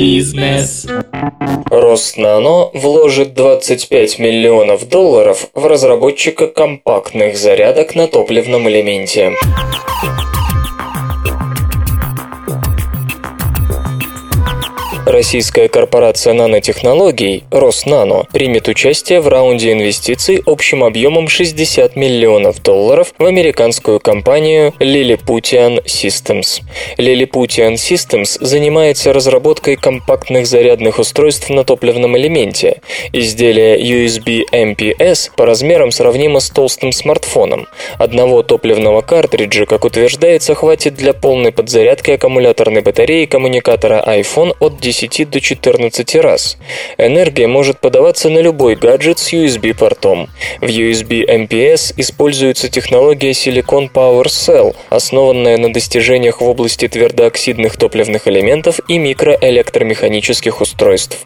[0.00, 0.86] Бизнес.
[1.70, 9.34] Роснано вложит 25 миллионов долларов в разработчика компактных зарядок на топливном элементе.
[15.10, 23.24] Российская корпорация нанотехнологий Роснано примет участие в раунде инвестиций общим объемом 60 миллионов долларов в
[23.24, 26.62] американскую компанию Lilliputian Systems.
[26.96, 32.80] Lilliputian Systems занимается разработкой компактных зарядных устройств на топливном элементе.
[33.12, 37.66] Изделие USB MPS по размерам сравнимо с толстым смартфоном.
[37.98, 44.99] Одного топливного картриджа, как утверждается, хватит для полной подзарядки аккумуляторной батареи коммуникатора iPhone от 10
[45.00, 46.58] 10 до 14 раз.
[46.98, 50.28] Энергия может подаваться на любой гаджет с USB-портом.
[50.60, 58.28] В USB MPS используется технология Silicon Power Cell, основанная на достижениях в области твердооксидных топливных
[58.28, 61.18] элементов и микроэлектромеханических устройств.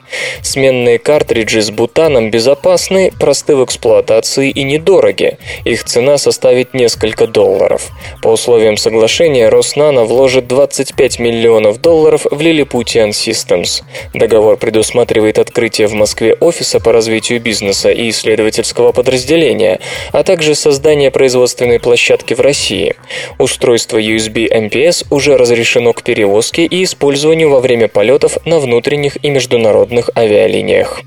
[0.42, 5.38] Сменные картриджи с бутаном безопасны, просты в эксплуатации и недороги.
[5.64, 7.90] Их цена составит несколько долларов.
[8.22, 13.63] По условиям соглашения Роснано вложит 25 миллионов долларов в Lilliputian Systems.
[13.64, 13.84] Systems.
[14.14, 19.80] Договор предусматривает открытие в Москве офиса по развитию бизнеса и исследовательского подразделения,
[20.12, 22.94] а также создание производственной площадки в России.
[23.38, 29.30] Устройство USB MPS уже разрешено к перевозке и использованию во время полетов на внутренних и
[29.30, 31.00] международных авиалиниях.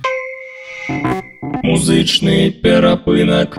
[1.63, 3.57] Музычный перапынок.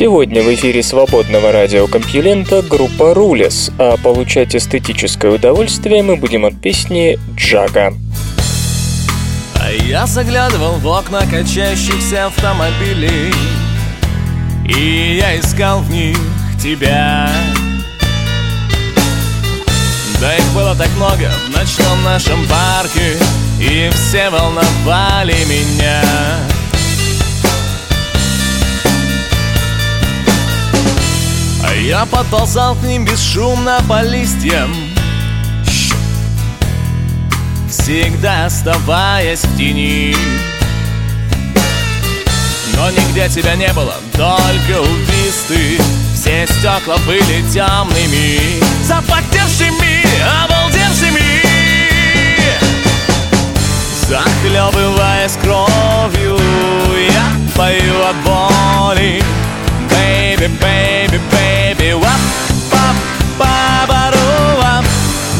[0.00, 7.18] Сегодня в эфире свободного радиокомпьюлента группа Рулес, а получать эстетическое удовольствие мы будем от песни
[7.36, 7.92] Джага.
[9.56, 13.30] А я заглядывал в окна качающихся автомобилей
[14.64, 16.16] И я искал в них
[16.58, 17.30] тебя.
[20.18, 23.18] Да их было так много в ночном нашем парке
[23.60, 26.02] И все волновали меня
[31.80, 34.70] Я подползал к ним бесшумно по листьям.
[37.70, 40.14] Всегда оставаясь в тени.
[42.76, 45.78] Но нигде тебя не было, только увисты
[46.14, 48.38] Все стекла были темными
[48.86, 50.04] Запотевшими,
[50.44, 51.42] обалдевшими.
[54.08, 56.38] Захлебываясь кровью
[57.12, 59.22] Я пою от боли
[59.90, 62.20] Baby, baby, baby, wap,
[62.70, 62.96] pap,
[63.38, 64.82] папарува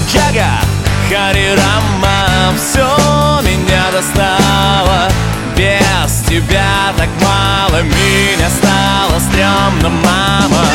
[0.09, 0.61] Джага,
[1.09, 2.87] Харирама Все
[3.43, 5.09] меня достало.
[5.57, 10.67] Без тебя так мало Меня стало стрёмно, мама.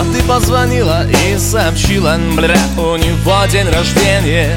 [0.00, 0.22] А ты
[1.38, 4.56] и сообщила, бля, у него день рождения.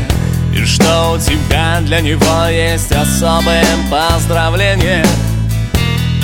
[0.54, 5.06] И что у тебя для него есть особое поздравление?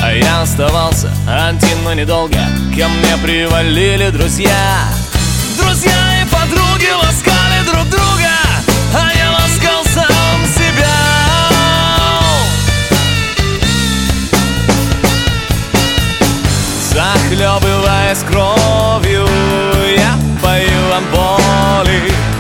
[0.02, 2.40] А я оставался один, но недолго.
[2.76, 4.88] Ко мне привалили друзья.
[5.58, 8.30] Друзья и подруги ласкали друг друга
[8.94, 10.88] А я ласкал сам себя.
[16.94, 19.28] Захлебываясь кровью
[20.48, 22.37] Я пою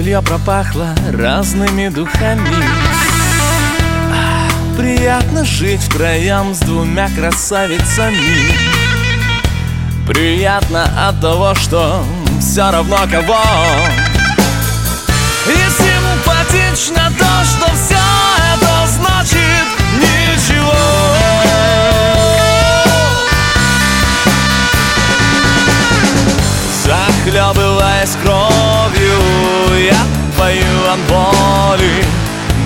[0.00, 2.48] Белье пропахло разными духами.
[4.10, 8.16] А, Приятно жить втроем с двумя красавицами.
[10.06, 12.02] Приятно от того, что
[12.40, 13.42] все равно кого.
[15.46, 18.00] И симпатично то, что все
[18.54, 19.66] это значит.
[19.98, 20.99] Ничего
[27.28, 29.18] обливаясь кровью
[29.78, 30.02] Я
[30.38, 32.04] пою от боли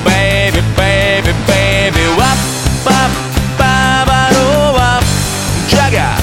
[0.04, 2.38] Baby, baby, baby Вап,
[2.84, 3.10] пап,
[3.58, 5.04] папару, вап
[5.68, 6.14] Джага,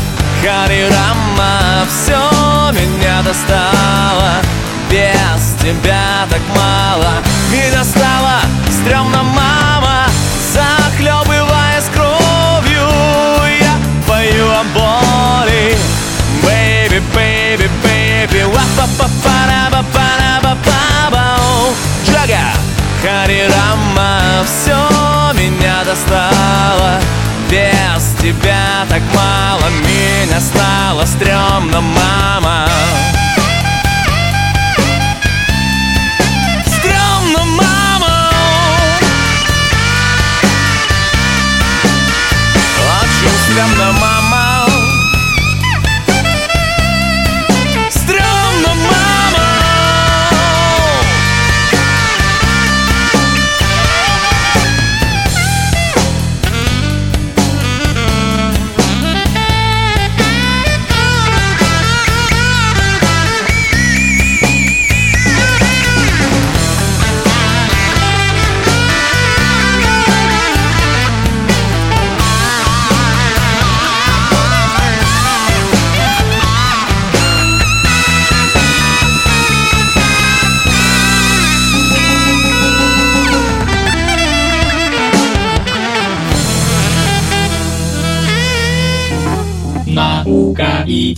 [0.41, 4.31] Харирама Все меня достало.
[4.89, 7.13] Без тебя так мало.
[7.51, 10.07] Меня стало стрёмно, мама.
[10.53, 12.89] Захлебываясь кровью
[13.59, 13.75] Я
[14.07, 15.77] пою о боли
[16.43, 17.40] Baby, baby,
[22.03, 22.53] Джага,
[23.01, 24.75] Харирама Все
[25.33, 26.99] меня достало.
[27.49, 32.67] Без тебя так мало Меня стало стрёмно, мама.
[36.65, 38.31] Стрёмно, мама.
[43.01, 43.90] Очень стрёмно,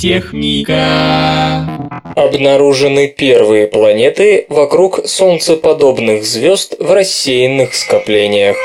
[0.04, 1.90] техника.
[2.18, 8.58] Обнаружены первые планеты вокруг солнцеподобных звезд в рассеянных скоплениях.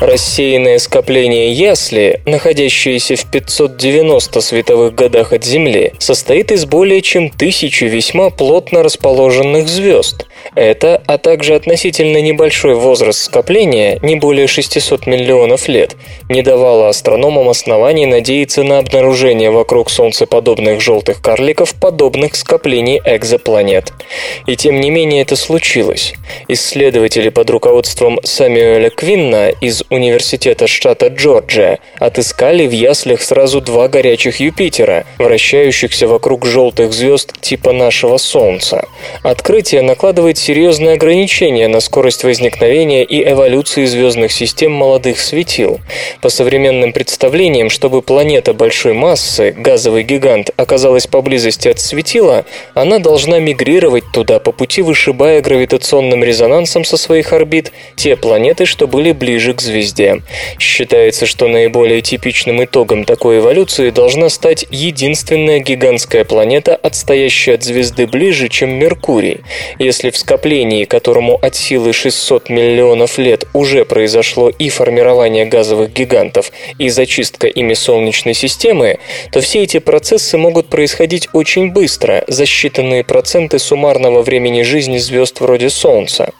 [0.00, 7.84] Рассеянное скопление Ясли, находящееся в 590 световых годах от Земли, состоит из более чем тысячи
[7.84, 10.26] весьма плотно расположенных звезд.
[10.54, 15.96] Это, а также относительно небольшой возраст скопления, не более 600 миллионов лет,
[16.28, 23.92] не давало астрономам оснований надеяться на обнаружение вокруг солнцеподобных желтых карликов подобных скоплений экзопланет.
[24.46, 26.12] И тем не менее это случилось.
[26.48, 34.40] Исследователи под руководством Самюэля Квинна из Университета штата Джорджия отыскали в яслях сразу два горячих
[34.40, 38.88] Юпитера, вращающихся вокруг желтых звезд типа нашего Солнца.
[39.22, 45.78] Открытие накладывает серьезные ограничения на скорость возникновения и эволюции звездных систем молодых светил.
[46.20, 53.38] По современным представлениям, чтобы планета большой массы, газовый гигант, оказалась поблизости от светила, она должна
[53.38, 59.54] мигрировать туда по пути вышибая гравитационным резонансом со своих орбит те планеты, что были ближе
[59.54, 60.22] к звезде.
[60.58, 68.06] Считается, что наиболее типичным итогом такой эволюции должна стать единственная гигантская планета, отстоящая от звезды
[68.06, 69.40] ближе, чем Меркурий.
[69.78, 76.50] Если в скоплении, которому от силы 600 миллионов лет уже произошло и формирование газовых гигантов,
[76.78, 78.98] и зачистка ими Солнечной системы,
[79.32, 85.40] то все эти процессы могут происходить очень быстро, за считанные проценты суммарного времени жизни звезд
[85.40, 86.32] вроде Солнца.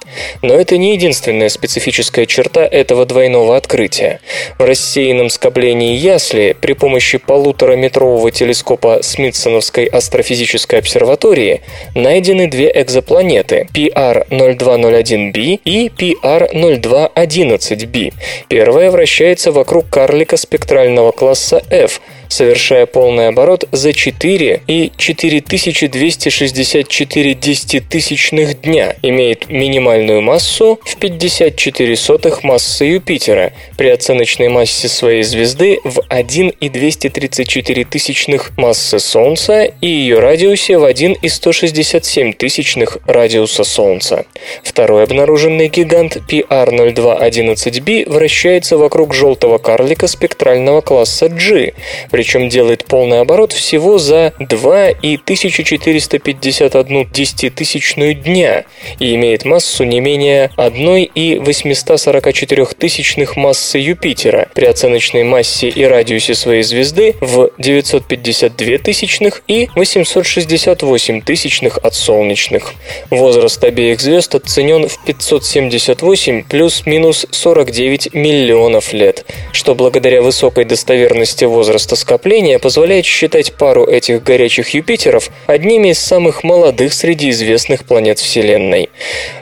[0.43, 3.26] Но это не единственная специфическая черта этого двойного
[3.57, 4.21] открытия.
[4.59, 11.63] В рассеянном скоплении Ясли при помощи полутораметрового телескопа Смитсоновской астрофизической обсерватории
[11.95, 18.13] найдены две экзопланеты PR0201b и PR0211b.
[18.49, 28.61] Первая вращается вокруг карлика спектрального класса F– совершая полный оборот за 4 и 4264 десятитысячных
[28.61, 36.03] дня, имеет минимальную массу в 54 сотых массы Юпитера при оценочной массе своей звезды в
[36.09, 43.65] 1 и 234 тысячных массы Солнца и ее радиусе в 1 и 167 тысячных радиуса
[43.65, 44.27] Солнца.
[44.63, 51.73] Второй обнаруженный гигант PR0211b вращается вокруг желтого карлика спектрального класса G,
[52.17, 58.65] причем делает полный оборот всего за 2 и 1451 десятитысячную дня
[58.99, 65.85] и имеет массу не менее 1 и 844 тысячных массы Юпитера при оценочной массе и
[65.85, 72.73] радиусе своей звезды в 952 тысячных и 868 тысячных от солнечных.
[73.11, 81.95] Возраст обеих звезд оценен в 578 плюс-минус 49 миллионов лет, что благодаря высокой достоверности возраста
[82.07, 88.91] скопления позволяет считать пару этих горячих Юпитеров одними из самых молодых среди известных планет Вселенной.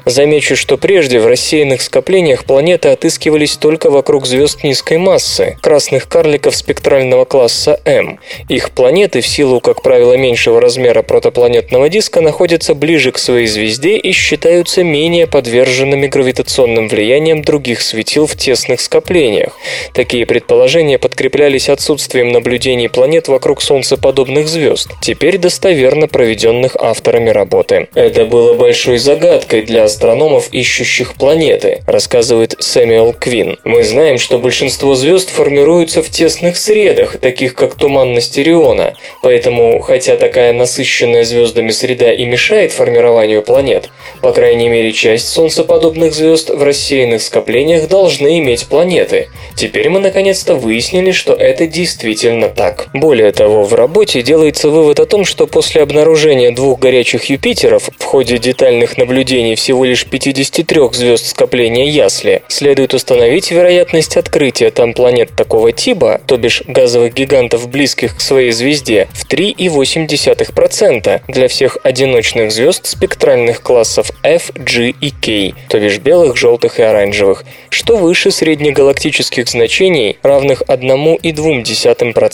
[0.07, 6.57] Замечу, что прежде в рассеянных скоплениях планеты отыскивались только вокруг звезд низкой массы, красных карликов
[6.57, 8.19] спектрального класса М.
[8.49, 13.99] Их планеты, в силу, как правило, меньшего размера протопланетного диска, находятся ближе к своей звезде
[13.99, 19.53] и считаются менее подверженными гравитационным влиянием других светил в тесных скоплениях.
[19.93, 22.54] Такие предположения подкреплялись отсутствием наблюдений
[22.89, 27.89] планет вокруг солнцеподобных звезд, теперь достоверно проведенных авторами работы.
[27.95, 33.59] Это было большой загадкой для астрономов, ищущих планеты, рассказывает Сэмюэл Квин.
[33.65, 40.17] Мы знаем, что большинство звезд формируются в тесных средах, таких как туманность Ориона, поэтому, хотя
[40.17, 43.91] такая насыщенная звездами среда и мешает формированию планет,
[44.21, 49.29] по крайней мере часть солнцеподобных звезд в рассеянных скоплениях должны иметь планеты.
[49.57, 52.89] Теперь мы наконец-то выяснили, что это действительно так.
[52.93, 58.05] Более того, в работе делается вывод о том, что после обнаружения двух горячих Юпитеров в
[58.05, 65.31] ходе детальных наблюдений всего лишь 53 звезд скопления Ясли следует установить вероятность открытия там планет
[65.37, 72.53] такого типа, то бишь газовых гигантов, близких к своей звезде, в 3,8% для всех одиночных
[72.53, 78.31] звезд спектральных классов F, G и K, то бишь белых, желтых и оранжевых, что выше
[78.31, 82.34] среднегалактических значений, равных 1,2%.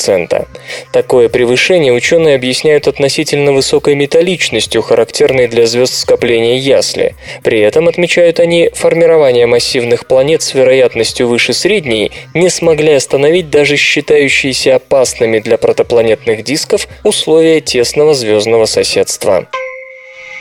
[0.92, 7.14] Такое превышение ученые объясняют относительно высокой металличностью, характерной для звезд скопления Ясли.
[7.42, 13.76] При этом, отмечают они, формирование массивных планет с вероятностью выше средней не смогли остановить даже
[13.76, 19.46] считающиеся опасными для протопланетных дисков условия тесного звездного соседства.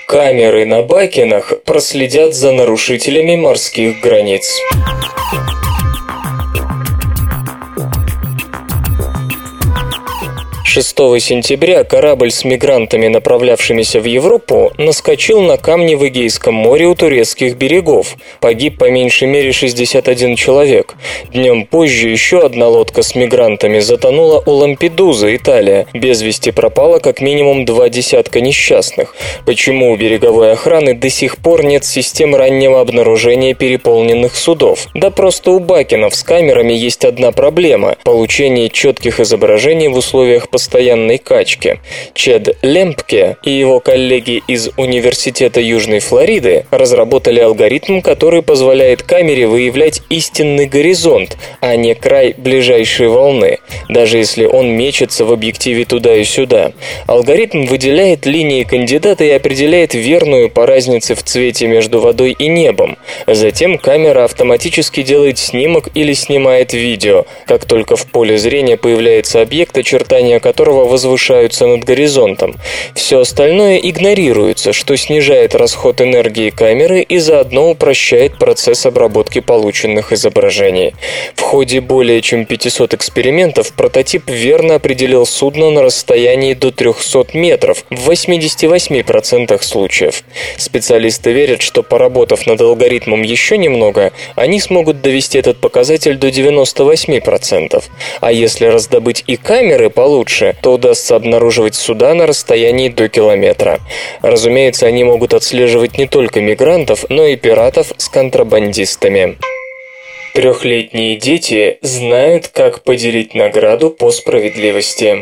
[0.08, 4.60] Камеры на Бакинах проследят за нарушителями морских границ.
[10.70, 16.94] 6 сентября корабль с мигрантами, направлявшимися в Европу, наскочил на камни в Эгейском море у
[16.94, 18.16] турецких берегов.
[18.40, 20.94] Погиб по меньшей мере 61 человек.
[21.34, 25.88] Днем позже еще одна лодка с мигрантами затонула у Лампедузы, Италия.
[25.96, 29.16] Без вести пропало как минимум два десятка несчастных.
[29.48, 34.86] Почему у береговой охраны до сих пор нет систем раннего обнаружения переполненных судов?
[34.94, 41.20] Да просто у Бакинов с камерами есть одна проблема– получение четких изображений в условиях постоянной
[41.20, 41.80] качки.
[42.14, 50.02] Чед Лемпке и его коллеги из Университета Южной Флориды разработали алгоритм, который позволяет камере выявлять
[50.10, 56.26] истинный горизонт, а не край ближайшей волны, даже если он мечется в объективе туда и
[56.26, 56.74] сюда.
[57.08, 62.98] Алгоритм выделяет линии кандидата и определяет верную по разнице в цвете между водой и небом.
[63.28, 69.78] Затем камера автоматически делает снимок или снимает видео, как только в поле зрения появляется объект,
[69.78, 72.56] очертания которого возвышаются над горизонтом.
[72.96, 80.96] Все остальное игнорируется, что снижает расход энергии камеры и заодно упрощает процесс обработки полученных изображений.
[81.36, 87.86] В ходе более чем 500 экспериментов прототип верно определил судно на расстоянии до 300 метров
[87.92, 90.24] в 88% случаев.
[90.58, 97.84] Специалисты верят, что поработав над алгоритмом еще немного, они смогут довести этот показатель до 98%.
[98.20, 103.80] А если раздобыть и камеры получше, дальше, то удастся обнаруживать суда на расстоянии до километра.
[104.22, 109.38] Разумеется, они могут отслеживать не только мигрантов, но и пиратов с контрабандистами.
[110.34, 115.18] Трехлетние дети знают, как поделить награду по справедливости.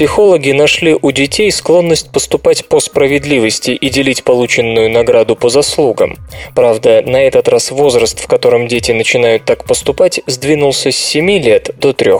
[0.00, 6.16] Психологи нашли у детей склонность поступать по справедливости и делить полученную награду по заслугам.
[6.54, 11.72] Правда, на этот раз возраст, в котором дети начинают так поступать, сдвинулся с 7 лет
[11.78, 12.12] до 3.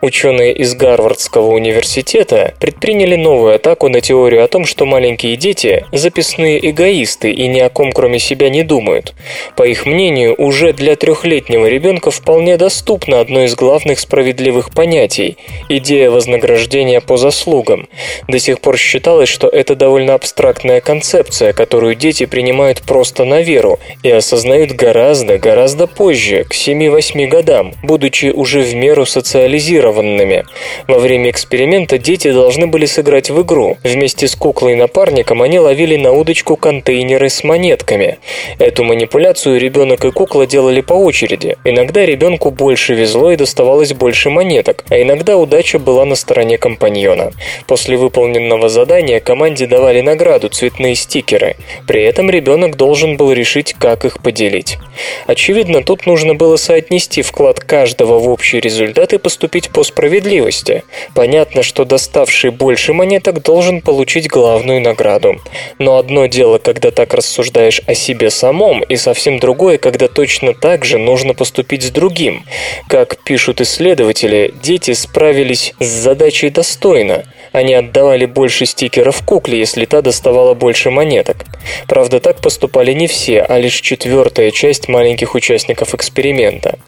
[0.00, 6.68] Ученые из Гарвардского университета предприняли новую атаку на теорию о том, что маленькие дети– записные
[6.68, 9.14] эгоисты и ни о ком кроме себя не думают.
[9.56, 15.36] По их мнению, уже для трехлетнего ребенка вполне доступно одно из главных справедливых понятий–
[15.68, 17.88] идея вознаграждения по заслугам.
[18.28, 23.78] До сих пор считалось, что это довольно абстрактная концепция, которую дети принимают просто на веру
[24.02, 30.44] и осознают гораздо, гораздо позже, к 7-8 годам, будучи уже в меру социализированными.
[30.88, 33.76] Во время эксперимента дети должны были сыграть в игру.
[33.82, 38.18] Вместе с куклой-напарником они ловили на удочку контейнеры с монетками.
[38.58, 41.56] Эту манипуляцию ребенок и кукла делали по очереди.
[41.64, 46.93] Иногда ребенку больше везло и доставалось больше монеток, а иногда удача была на стороне компаньона
[46.94, 47.32] компаньона.
[47.66, 51.56] После выполненного задания команде давали награду цветные стикеры.
[51.86, 54.78] При этом ребенок должен был решить, как их поделить.
[55.26, 60.84] Очевидно, тут нужно было соотнести вклад каждого в общий результат и поступить по справедливости.
[61.14, 65.40] Понятно, что доставший больше монеток должен получить главную награду.
[65.78, 70.84] Но одно дело, когда так рассуждаешь о себе самом, и совсем другое, когда точно так
[70.84, 72.44] же нужно поступить с другим.
[72.88, 77.24] Как пишут исследователи, дети справились с задачей достойно.
[77.54, 81.44] Они отдавали больше стикеров кукле, если та доставала больше монеток.
[81.86, 86.80] Правда, так поступали не все, а лишь четвертая часть маленьких участников эксперимента.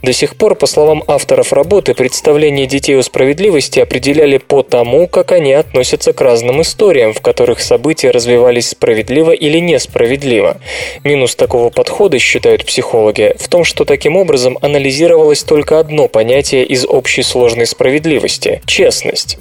[0.00, 5.32] До сих пор, по словам авторов работы, представления детей о справедливости определяли по тому, как
[5.32, 10.58] они относятся к разным историям, в которых события развивались справедливо или несправедливо.
[11.02, 16.86] Минус такого подхода, считают психологи, в том, что таким образом анализировалось только одно понятие из
[16.86, 19.38] общей сложной справедливости– честность.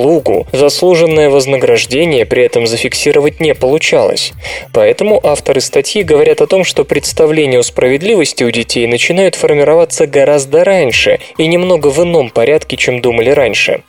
[0.00, 4.32] Заслугу, заслуженное вознаграждение при этом зафиксировать не получалось.
[4.72, 10.64] Поэтому авторы статьи говорят о том, что представления о справедливости у детей начинают формироваться гораздо
[10.64, 13.82] раньше и немного в ином порядке, чем думали раньше.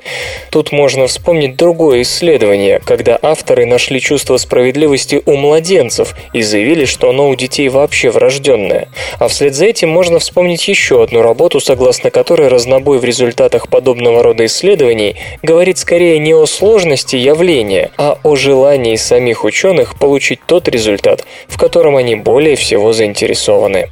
[0.49, 7.09] Тут можно вспомнить другое исследование, когда авторы нашли чувство справедливости у младенцев и заявили, что
[7.09, 8.89] оно у детей вообще врожденное.
[9.17, 14.21] А вслед за этим можно вспомнить еще одну работу, согласно которой разнобой в результатах подобного
[14.23, 20.67] рода исследований говорит скорее не о сложности явления, а о желании самих ученых получить тот
[20.67, 23.89] результат, в котором они более всего заинтересованы.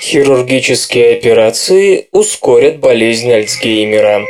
[0.00, 4.22] Хирургические операции ускорят болезнь Альцгеймера.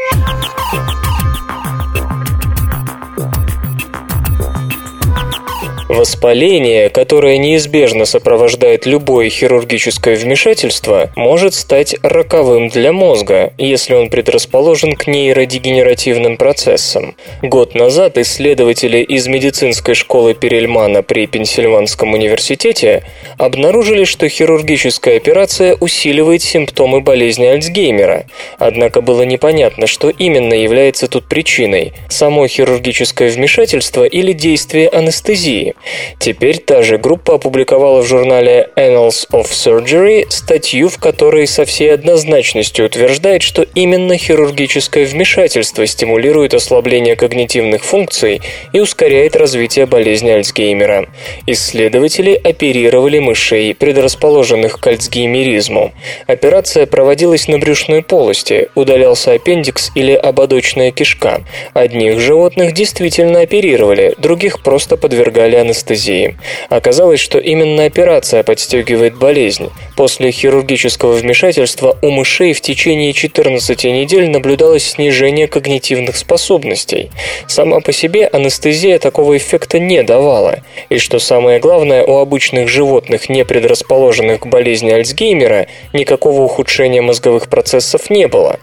[5.89, 14.95] Воспаление, которое неизбежно сопровождает любое хирургическое вмешательство, может стать роковым для мозга, если он предрасположен
[14.95, 17.17] к нейродегенеративным процессам.
[17.43, 23.03] Год назад исследователи из медицинской школы Перельмана при Пенсильванском университете
[23.37, 28.27] обнаружили, что хирургическая операция усиливает симптомы болезни Альцгеймера.
[28.59, 35.72] Однако было непонятно, что именно является тут причиной– само хирургическое вмешательство или действие анестезии.
[36.19, 41.93] Теперь та же группа опубликовала в журнале Annals of Surgery статью, в которой со всей
[41.93, 48.41] однозначностью утверждает, что именно хирургическое вмешательство стимулирует ослабление когнитивных функций
[48.73, 51.09] и ускоряет развитие болезни Альцгеймера.
[51.47, 55.93] Исследователи оперировали мышей, предрасположенных к альцгеймеризму.
[56.27, 61.43] Операция проводилась на брюшной полости, удалялся аппендикс или ободочная кишка.
[61.75, 66.37] Одних животных действительно оперировали, других просто подвергали анестезии.
[66.69, 69.71] Оказалось, что именно операция подстегивает болезнь.
[69.97, 77.11] После хирургического вмешательства у мышей в течение 14 недель наблюдалось снижение когнитивных способностей.
[77.47, 80.61] Сама по себе анестезия такого эффекта не давала.
[80.89, 87.49] И что самое главное, у обычных животных, не предрасположенных к болезни Альцгеймера, никакого ухудшения мозговых
[87.49, 88.59] процессов не было.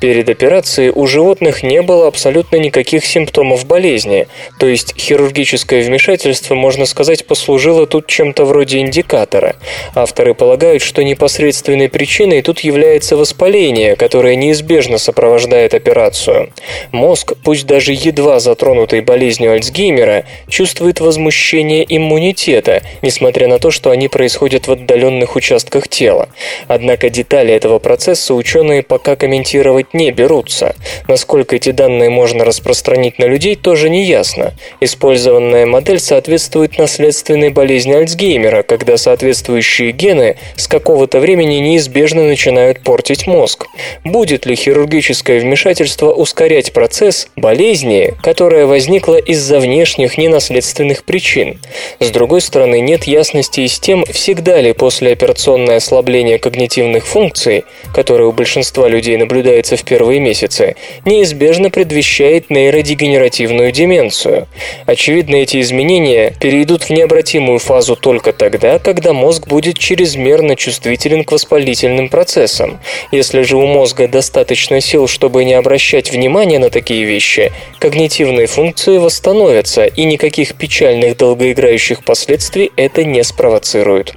[0.00, 4.26] Перед операцией у животных не было абсолютно никаких симптомов болезни,
[4.58, 9.56] то есть хирургическое вмешательство, можно сказать, послужило тут чем-то вроде индикатора.
[9.94, 16.52] Авторы полагают, что непосредственной причиной тут является воспаление, которое неизбежно сопровождает операцию.
[16.92, 24.08] Мозг, пусть даже едва затронутый болезнью Альцгеймера, чувствует возмущение иммунитета, несмотря на то, что они
[24.08, 26.28] происходят в отдаленных участках тела.
[26.66, 30.76] Однако детали этого процесса ученые пока комментируют комментировать не берутся.
[31.08, 34.52] Насколько эти данные можно распространить на людей, тоже не ясно.
[34.80, 43.26] Использованная модель соответствует наследственной болезни Альцгеймера, когда соответствующие гены с какого-то времени неизбежно начинают портить
[43.26, 43.66] мозг.
[44.04, 51.58] Будет ли хирургическое вмешательство ускорять процесс болезни, которая возникла из-за внешних ненаследственных причин?
[51.98, 58.26] С другой стороны, нет ясности и с тем, всегда ли послеоперационное ослабление когнитивных функций, которое
[58.26, 64.46] у большинства людей наблюдается, наблюдается в первые месяцы, неизбежно предвещает нейродегенеративную деменцию.
[64.86, 71.32] Очевидно, эти изменения перейдут в необратимую фазу только тогда, когда мозг будет чрезмерно чувствителен к
[71.32, 72.80] воспалительным процессам.
[73.12, 78.98] Если же у мозга достаточно сил, чтобы не обращать внимания на такие вещи, когнитивные функции
[78.98, 84.12] восстановятся, и никаких печальных долгоиграющих последствий это не спровоцирует.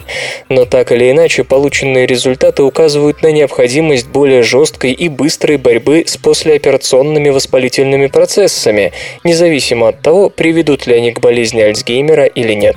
[0.49, 6.17] Но так или иначе, полученные результаты указывают на необходимость более жесткой и быстрой борьбы с
[6.17, 8.91] послеоперационными воспалительными процессами,
[9.23, 12.75] независимо от того, приведут ли они к болезни Альцгеймера или нет.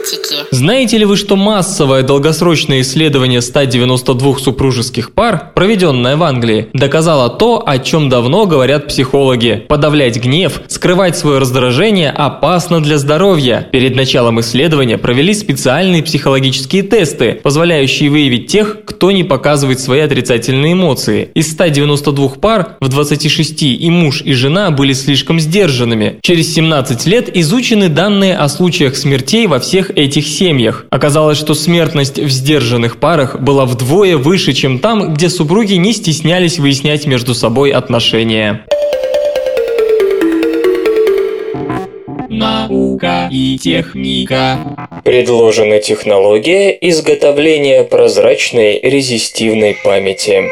[0.00, 0.30] Факты и факты.
[0.30, 0.54] галактики.
[0.54, 7.62] Знаете ли вы, что массовое долгосрочное исследование 192 супружеских пар, проведенное в Англии, доказало то,
[7.64, 9.64] о чем давно говорят психологи.
[9.68, 13.68] Подавлять гнев, скрывать свое раздражение опасно для здоровья.
[13.72, 20.72] Перед началом исследования провели специальные психологические тесты, позволяющие выявить тех, кто не показывает свои отрицательные
[20.72, 21.30] эмоции.
[21.34, 26.18] Из 192 пар в 26 и муж, и жена были слишком сдержанными.
[26.22, 30.86] Через 17 лет изучены данные о случаях смертей во всех этих семьях.
[30.90, 36.58] Оказалось, что смертность в сдержанных парах была вдвое выше, чем там, где супруги не стеснялись
[36.58, 38.64] выяснять между собой отношения.
[42.28, 44.58] Наука и техника.
[45.04, 50.44] Предложена технология изготовления прозрачной резистивной памяти.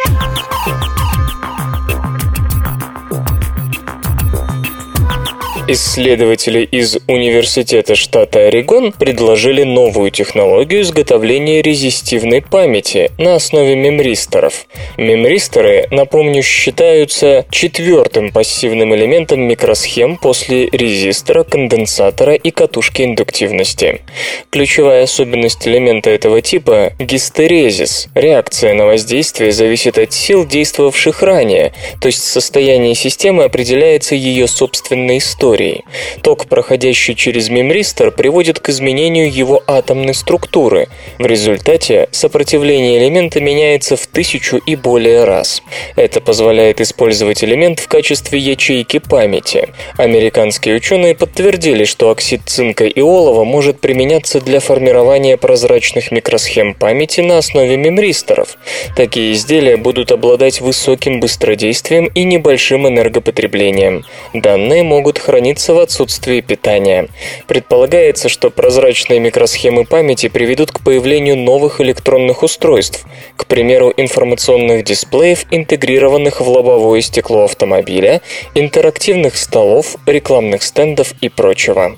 [5.70, 14.64] Исследователи из Университета штата Орегон предложили новую технологию изготовления резистивной памяти на основе мемристоров.
[14.96, 24.00] Мемристоры, напомню, считаются четвертым пассивным элементом микросхем после резистора, конденсатора и катушки индуктивности.
[24.48, 28.08] Ключевая особенность элемента этого типа– гистерезис.
[28.14, 35.18] Реакция на воздействие зависит от сил, действовавших ранее, то есть состояние системы определяется ее собственной
[35.18, 35.84] историей историей.
[36.22, 40.88] Ток, проходящий через мемристор, приводит к изменению его атомной структуры.
[41.18, 45.62] В результате сопротивление элемента меняется в тысячу и более раз.
[45.96, 49.68] Это позволяет использовать элемент в качестве ячейки памяти.
[49.96, 57.20] Американские ученые подтвердили, что оксид цинка и олова может применяться для формирования прозрачных микросхем памяти
[57.20, 58.56] на основе мемристоров.
[58.96, 64.04] Такие изделия будут обладать высоким быстродействием и небольшим энергопотреблением.
[64.34, 67.08] Данные могут храниться хранится в отсутствии питания.
[67.46, 75.46] Предполагается, что прозрачные микросхемы памяти приведут к появлению новых электронных устройств, к примеру, информационных дисплеев,
[75.50, 78.20] интегрированных в лобовое стекло автомобиля,
[78.54, 81.96] интерактивных столов, рекламных стендов и прочего.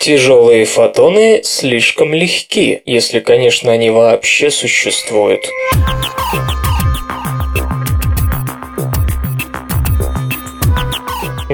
[0.00, 5.46] Тяжелые фотоны слишком легки, если, конечно, они вообще существуют.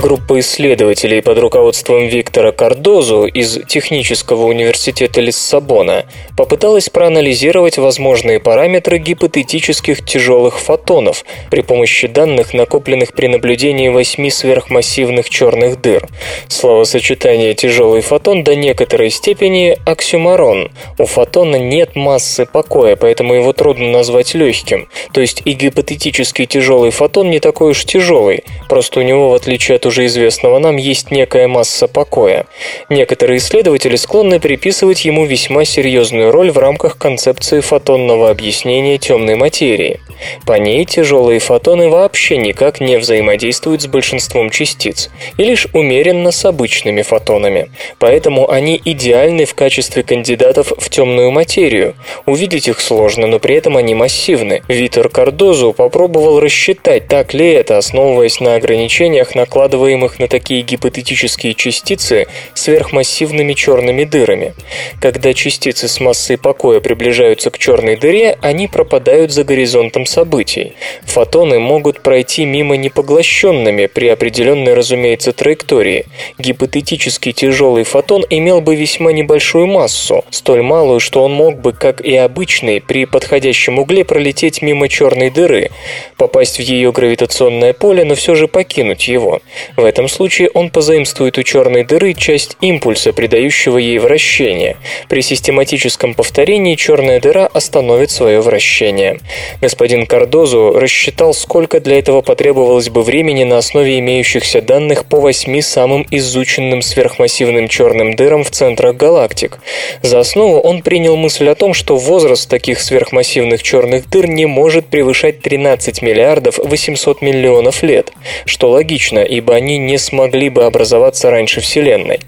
[0.03, 10.05] Группа исследователей под руководством Виктора Кардозу из Технического университета Лиссабона попыталась проанализировать возможные параметры гипотетических
[10.05, 16.09] тяжелых фотонов при помощи данных, накопленных при наблюдении восьми сверхмассивных черных дыр.
[16.49, 20.73] Словосочетание «тяжелый фотон» до некоторой степени оксюмарон.
[20.99, 24.89] У фотона нет массы покоя, поэтому его трудно назвать легким.
[25.13, 29.77] То есть и гипотетический тяжелый фотон не такой уж тяжелый, просто у него, в отличие
[29.77, 32.47] от уже известного нам есть некая масса покоя.
[32.89, 40.01] Некоторые исследователи склонны приписывать ему весьма серьезную роль в рамках концепции фотонного объяснения темной материи.
[40.47, 46.43] По ней тяжелые фотоны вообще никак не взаимодействуют с большинством частиц, и лишь умеренно с
[46.47, 47.71] обычными фотонами.
[47.99, 51.95] Поэтому они идеальны в качестве кандидатов в темную материю.
[52.25, 54.63] Увидеть их сложно, но при этом они массивны.
[54.69, 61.55] Витер Кардозу попробовал рассчитать, так ли это, основываясь на ограничениях, накладываемых накладываемых на такие гипотетические
[61.55, 64.55] частицы сверхмассивными черными дырами.
[65.01, 70.75] Когда частицы с массой покоя приближаются к черной дыре, они пропадают за горизонтом событий.
[71.03, 76.07] Фотоны могут пройти мимо непоглощенными при определенной, разумеется, траектории.
[76.39, 82.01] Гипотетически тяжелый фотон имел бы весьма небольшую массу, столь малую, что он мог бы, как
[82.01, 85.71] и обычный, при подходящем угле пролететь мимо черной дыры,
[86.17, 89.41] попасть в ее гравитационное поле, но все же покинуть его.
[89.77, 94.77] В этом случае он позаимствует у черной дыры часть импульса, придающего ей вращение.
[95.09, 99.19] При систематическом повторении черная дыра остановит свое вращение.
[99.63, 105.63] Господин Кардозу рассчитал, сколько для этого потребовалось бы времени на основе имеющихся данных по восьми
[105.63, 109.59] самым изученным сверхмассивным черным дырам в центрах галактик.
[110.03, 114.87] За основу он принял мысль о том, что возраст таких сверхмассивных черных дыр не может
[114.87, 118.13] превышать 13 миллиардов 800 миллионов лет,
[118.45, 122.21] что логично, ибо они не смогли бы образоваться раньше Вселенной.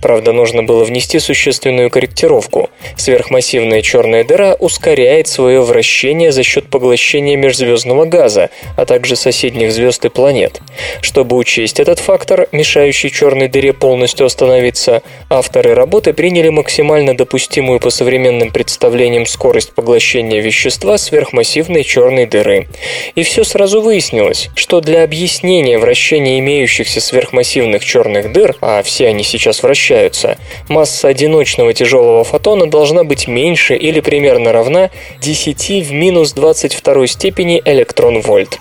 [0.00, 2.70] Правда, нужно было внести существенную корректировку.
[2.96, 10.04] Сверхмассивная черная дыра ускоряет свое вращение за счет поглощения межзвездного газа, а также соседних звезд
[10.04, 10.60] и планет.
[11.00, 17.90] Чтобы учесть этот фактор, мешающий черной дыре полностью остановиться, авторы работы приняли максимально допустимую по
[17.90, 22.68] современным представлениям скорость поглощения вещества сверхмассивной черной дыры.
[23.14, 29.08] И все сразу выяснилось, что для объяснения вращения имеющихся вращающихся сверхмассивных черных дыр, а все
[29.08, 30.36] они сейчас вращаются,
[30.68, 37.62] масса одиночного тяжелого фотона должна быть меньше или примерно равна 10 в минус 22 степени
[37.64, 38.58] электрон-вольт.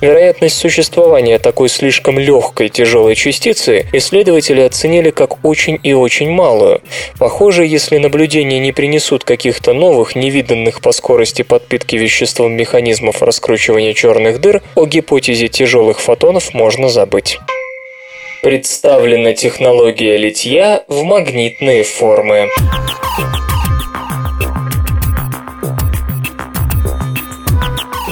[0.00, 6.80] Вероятность существования такой слишком легкой тяжелой частицы исследователи оценили как очень и очень малую.
[7.18, 14.40] Похоже, если наблюдения не принесут каких-то новых, невиданных по скорости подпитки веществом механизмов раскручивания черных
[14.40, 17.38] дыр, о гипотезе тяжелых фотонов можно забыть.
[18.42, 22.48] Представлена технология литья в магнитные формы.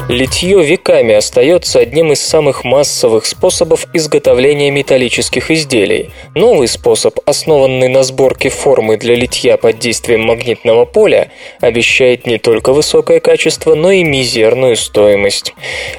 [0.09, 6.09] Литье веками остается одним из самых массовых способов изготовления металлических изделий.
[6.35, 11.31] Новый способ, основанный на сборке формы для литья под действием магнитного поля,
[11.61, 15.53] обещает не только высокое качество, но и мизерную стоимость.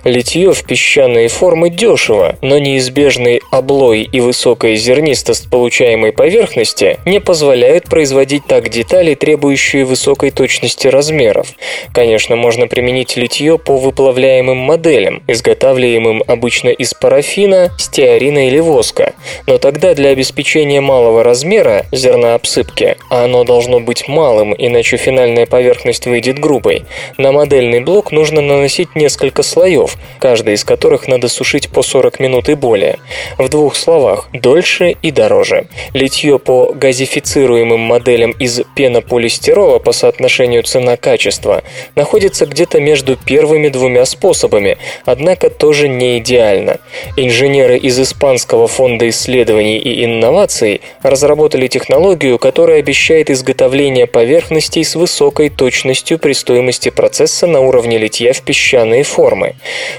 [0.04, 7.84] Литье в песчаные формы дешево, но неизбежный облой и высокая зернистость получаемой поверхности не позволяют
[7.84, 11.50] производить так детали, требующие высокой точности размеров.
[11.94, 19.14] Конечно, можно применить литье по выполнению плавляемым моделям, изготавливаемым обычно из парафина, стеарина или воска.
[19.46, 25.46] Но тогда для обеспечения малого размера зерна обсыпки, а оно должно быть малым, иначе финальная
[25.46, 26.86] поверхность выйдет грубой,
[27.18, 32.48] на модельный блок нужно наносить несколько слоев, каждый из которых надо сушить по 40 минут
[32.48, 33.00] и более.
[33.38, 35.68] В двух словах, дольше и дороже.
[35.94, 41.64] Литье по газифицируемым моделям из пенополистирола по соотношению цена-качество
[41.96, 46.78] находится где-то между первыми двумя двумя способами, однако тоже не идеально.
[47.18, 55.50] Инженеры из Испанского фонда исследований и инноваций разработали технологию, которая обещает изготовление поверхностей с высокой
[55.50, 59.56] точностью при стоимости процесса на уровне литья в песчаные формы.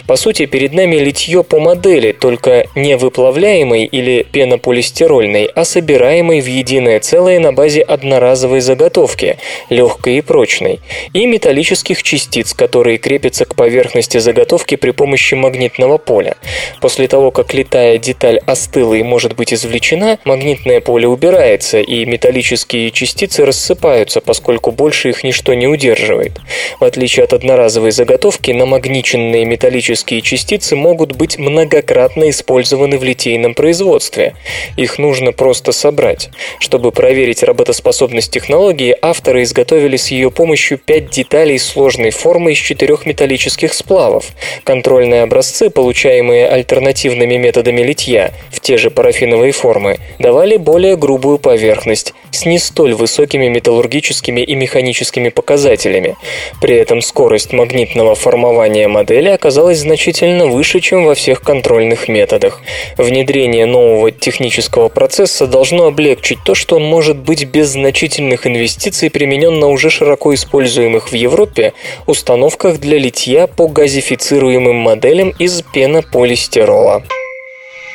[0.06, 6.46] По сути, перед нами литье по модели, только не выплавляемой или пенополистирольной, а собираемой в
[6.46, 9.38] единое целое на базе одноразовой заготовки,
[9.68, 10.78] легкой и прочной,
[11.12, 16.36] и металлических частиц, которые крепятся к поверхности поверхности заготовки при помощи магнитного поля.
[16.82, 22.90] После того, как летая деталь остыла и может быть извлечена, магнитное поле убирается, и металлические
[22.90, 26.32] частицы рассыпаются, поскольку больше их ничто не удерживает.
[26.78, 34.34] В отличие от одноразовой заготовки, намагниченные металлические частицы могут быть многократно использованы в литейном производстве.
[34.76, 36.28] Их нужно просто собрать.
[36.58, 43.06] Чтобы проверить работоспособность технологии, авторы изготовили с ее помощью пять деталей сложной формы из четырех
[43.06, 44.32] металлических металлических сплавов.
[44.64, 52.14] Контрольные образцы, получаемые альтернативными методами литья в те же парафиновые формы, давали более грубую поверхность
[52.30, 56.16] с не столь высокими металлургическими и механическими показателями.
[56.60, 62.60] При этом скорость магнитного формования модели оказалась значительно выше, чем во всех контрольных методах.
[62.96, 69.58] Внедрение нового технического процесса должно облегчить то, что он может быть без значительных инвестиций применен
[69.58, 71.72] на уже широко используемых в Европе
[72.06, 77.02] установках для литья по газифицируемым моделям из пенополистирола.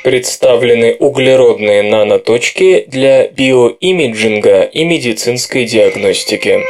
[0.03, 6.61] Представлены углеродные наноточки для биоимиджинга и медицинской диагностики.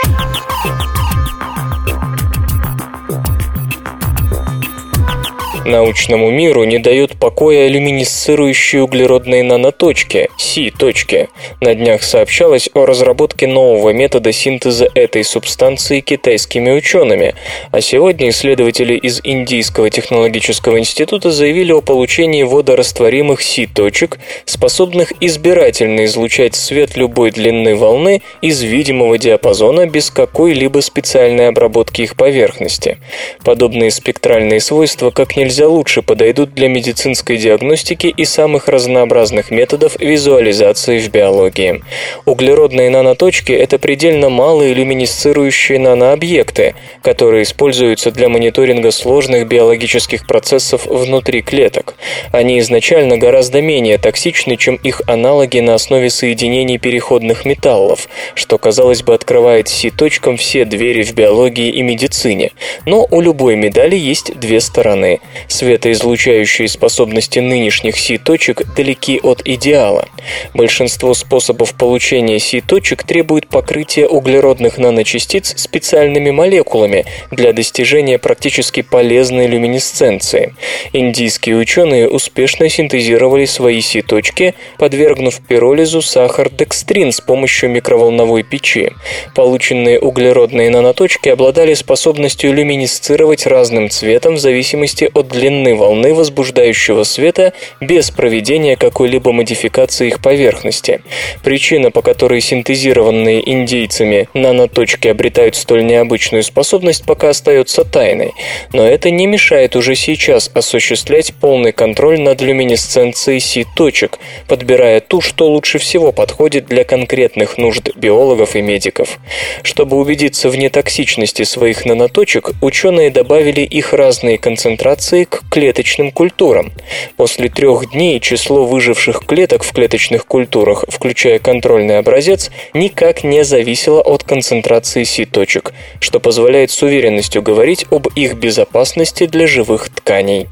[5.66, 11.28] Научному миру не дают покоя люминесцирующие углеродные наноточки, Си-точки.
[11.60, 17.34] На днях сообщалось о разработке нового метода синтеза этой субстанции китайскими учеными,
[17.72, 26.54] а сегодня исследователи из Индийского технологического института заявили о получении водорастворимых Си-точек, способных избирательно излучать
[26.54, 33.00] свет любой длины волны из видимого диапазона без какой-либо специальной обработки их поверхности.
[33.44, 39.98] Подобные спектральные свойства как нельзя нельзя лучше подойдут для медицинской диагностики и самых разнообразных методов
[40.02, 41.82] визуализации в биологии.
[42.26, 51.42] Углеродные наноточки– это предельно малые люминесцирующие нанообъекты, которые используются для мониторинга сложных биологических процессов внутри
[51.42, 51.96] клеток.
[52.34, 59.04] Они изначально гораздо менее токсичны, чем их аналоги на основе соединений переходных металлов, что, казалось
[59.04, 62.52] бы, открывает Си-точкам все двери в биологии и медицине.
[62.86, 65.22] Но у любой медали есть две стороны.
[65.48, 70.08] Светоизлучающие способности нынешних Си-точек далеки от идеала.
[70.54, 80.54] Большинство способов получения Си-точек требует покрытия углеродных наночастиц специальными молекулами для достижения практически полезной люминесценции.
[80.94, 88.92] Индийские ученые успешно синтезировали свои Си-точки, подвергнув пиролизу сахар-декстрин с помощью микроволновой печи.
[89.36, 97.54] Полученные углеродные наноточки обладали способностью люминесцировать разным цветом в зависимости от длины волны возбуждающего света
[97.82, 101.02] без проведения какой-либо модификации их поверхности.
[101.44, 108.32] Причина, по которой синтезированные индейцами наноточки обретают столь необычную способность, пока остается тайной,
[108.72, 115.50] но это не мешает уже сейчас осуществлять полный контроль над люминесценцией Си-точек, подбирая ту, что
[115.50, 119.20] лучше всего подходит для конкретных нужд биологов и медиков.
[119.64, 126.72] Чтобы убедиться в нетоксичности своих наноточек, ученые добавили их разные концентрации к клеточным культурам.
[127.18, 134.02] После трех дней число выживших клеток в клеточных культурах, включая контрольный образец, никак не зависело
[134.02, 140.48] от концентрации Си-точек, что позволяет с уверенностью говорить об их безопасности для живых тканей.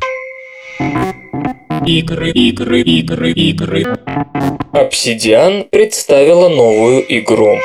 [1.86, 3.86] Игры, игры, игры, игры.
[4.74, 7.59] Obsidian представила новую игру.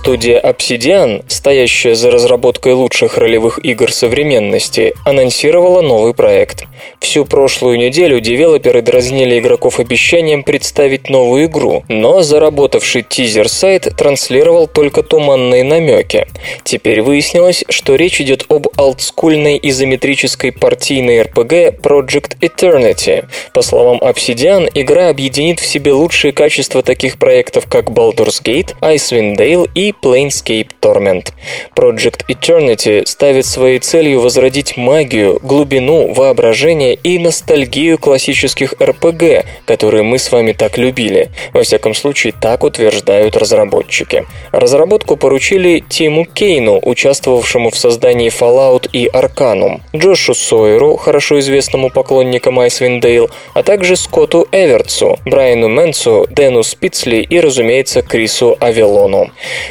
[0.00, 6.64] Студия Obsidian, стоящая за разработкой лучших ролевых игр современности, анонсировала новый проект.
[7.00, 15.02] Всю прошлую неделю девелоперы дразнили игроков обещанием представить новую игру, но заработавший тизер-сайт транслировал только
[15.02, 16.26] туманные намеки.
[16.64, 23.26] Теперь выяснилось, что речь идет об олдскульной изометрической партийной RPG Project Eternity.
[23.52, 29.36] По словам Obsidian, игра объединит в себе лучшие качества таких проектов, как Baldur's Gate, Icewind
[29.36, 31.32] Dale и Planescape Torment.
[31.74, 40.18] Project Eternity ставит своей целью возродить магию, глубину, воображение и ностальгию классических RPG, которые мы
[40.18, 41.30] с вами так любили.
[41.52, 44.26] Во всяком случае, так утверждают разработчики.
[44.52, 52.60] Разработку поручили Тиму Кейну, участвовавшему в создании Fallout и Arcanum, Джошу Сойеру, хорошо известному поклонникам
[52.60, 59.30] Icewind Dale, а также Скотту Эвертсу, Брайану Мэнсу, Дэну Спицли и, разумеется, Крису Авелону.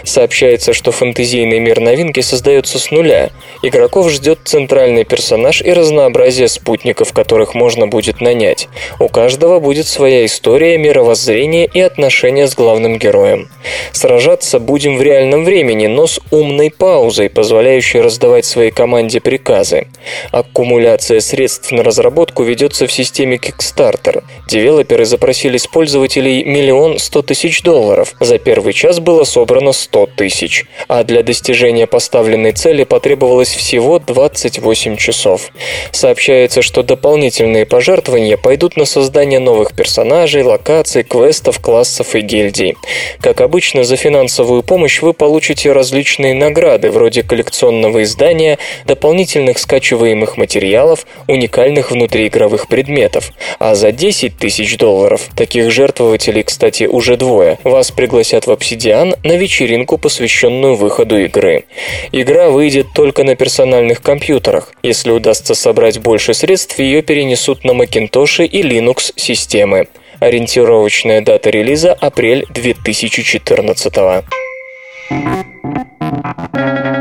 [0.10, 3.30] Сообщается, что фэнтезийный мир новинки создается с нуля.
[3.62, 8.70] Игроков ждет центральный персонаж и разнообразие спутников, которых можно будет нанять.
[9.00, 13.50] У каждого будет своя история, мировоззрение и отношения с главным героем.
[13.92, 19.90] Сражаться будем в реальном времени, но с умной паузой, позволяющей раздавать своей команде приказы.
[20.32, 24.24] Аккумуляция средств на разработку ведется в системе Kickstarter.
[24.48, 28.16] Девелоперы запросили с пользователей миллион сто тысяч долларов.
[28.20, 34.00] За первый час было собрано 100 100 тысяч, а для достижения поставленной цели потребовалось всего
[34.00, 35.52] 28 часов.
[35.92, 42.76] Сообщается, что дополнительные пожертвования пойдут на создание новых персонажей, локаций, квестов, классов и гильдий.
[43.20, 51.06] Как обычно, за финансовую помощь вы получите различные награды, вроде коллекционного издания, дополнительных скачиваемых материалов,
[51.28, 53.32] уникальных внутриигровых предметов.
[53.60, 59.34] А за 10 тысяч долларов, таких жертвователей, кстати, уже двое, вас пригласят в Obsidian на
[59.34, 61.66] вечеринку вечеринку, посвященную выходу игры.
[62.12, 64.74] Игра выйдет только на персональных компьютерах.
[64.84, 69.88] Если удастся собрать больше средств, ее перенесут на Macintosh и Linux системы.
[70.20, 73.94] Ориентировочная дата релиза– апрель 2014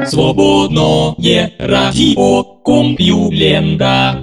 [0.07, 4.23] Свободное радио Компьюлента.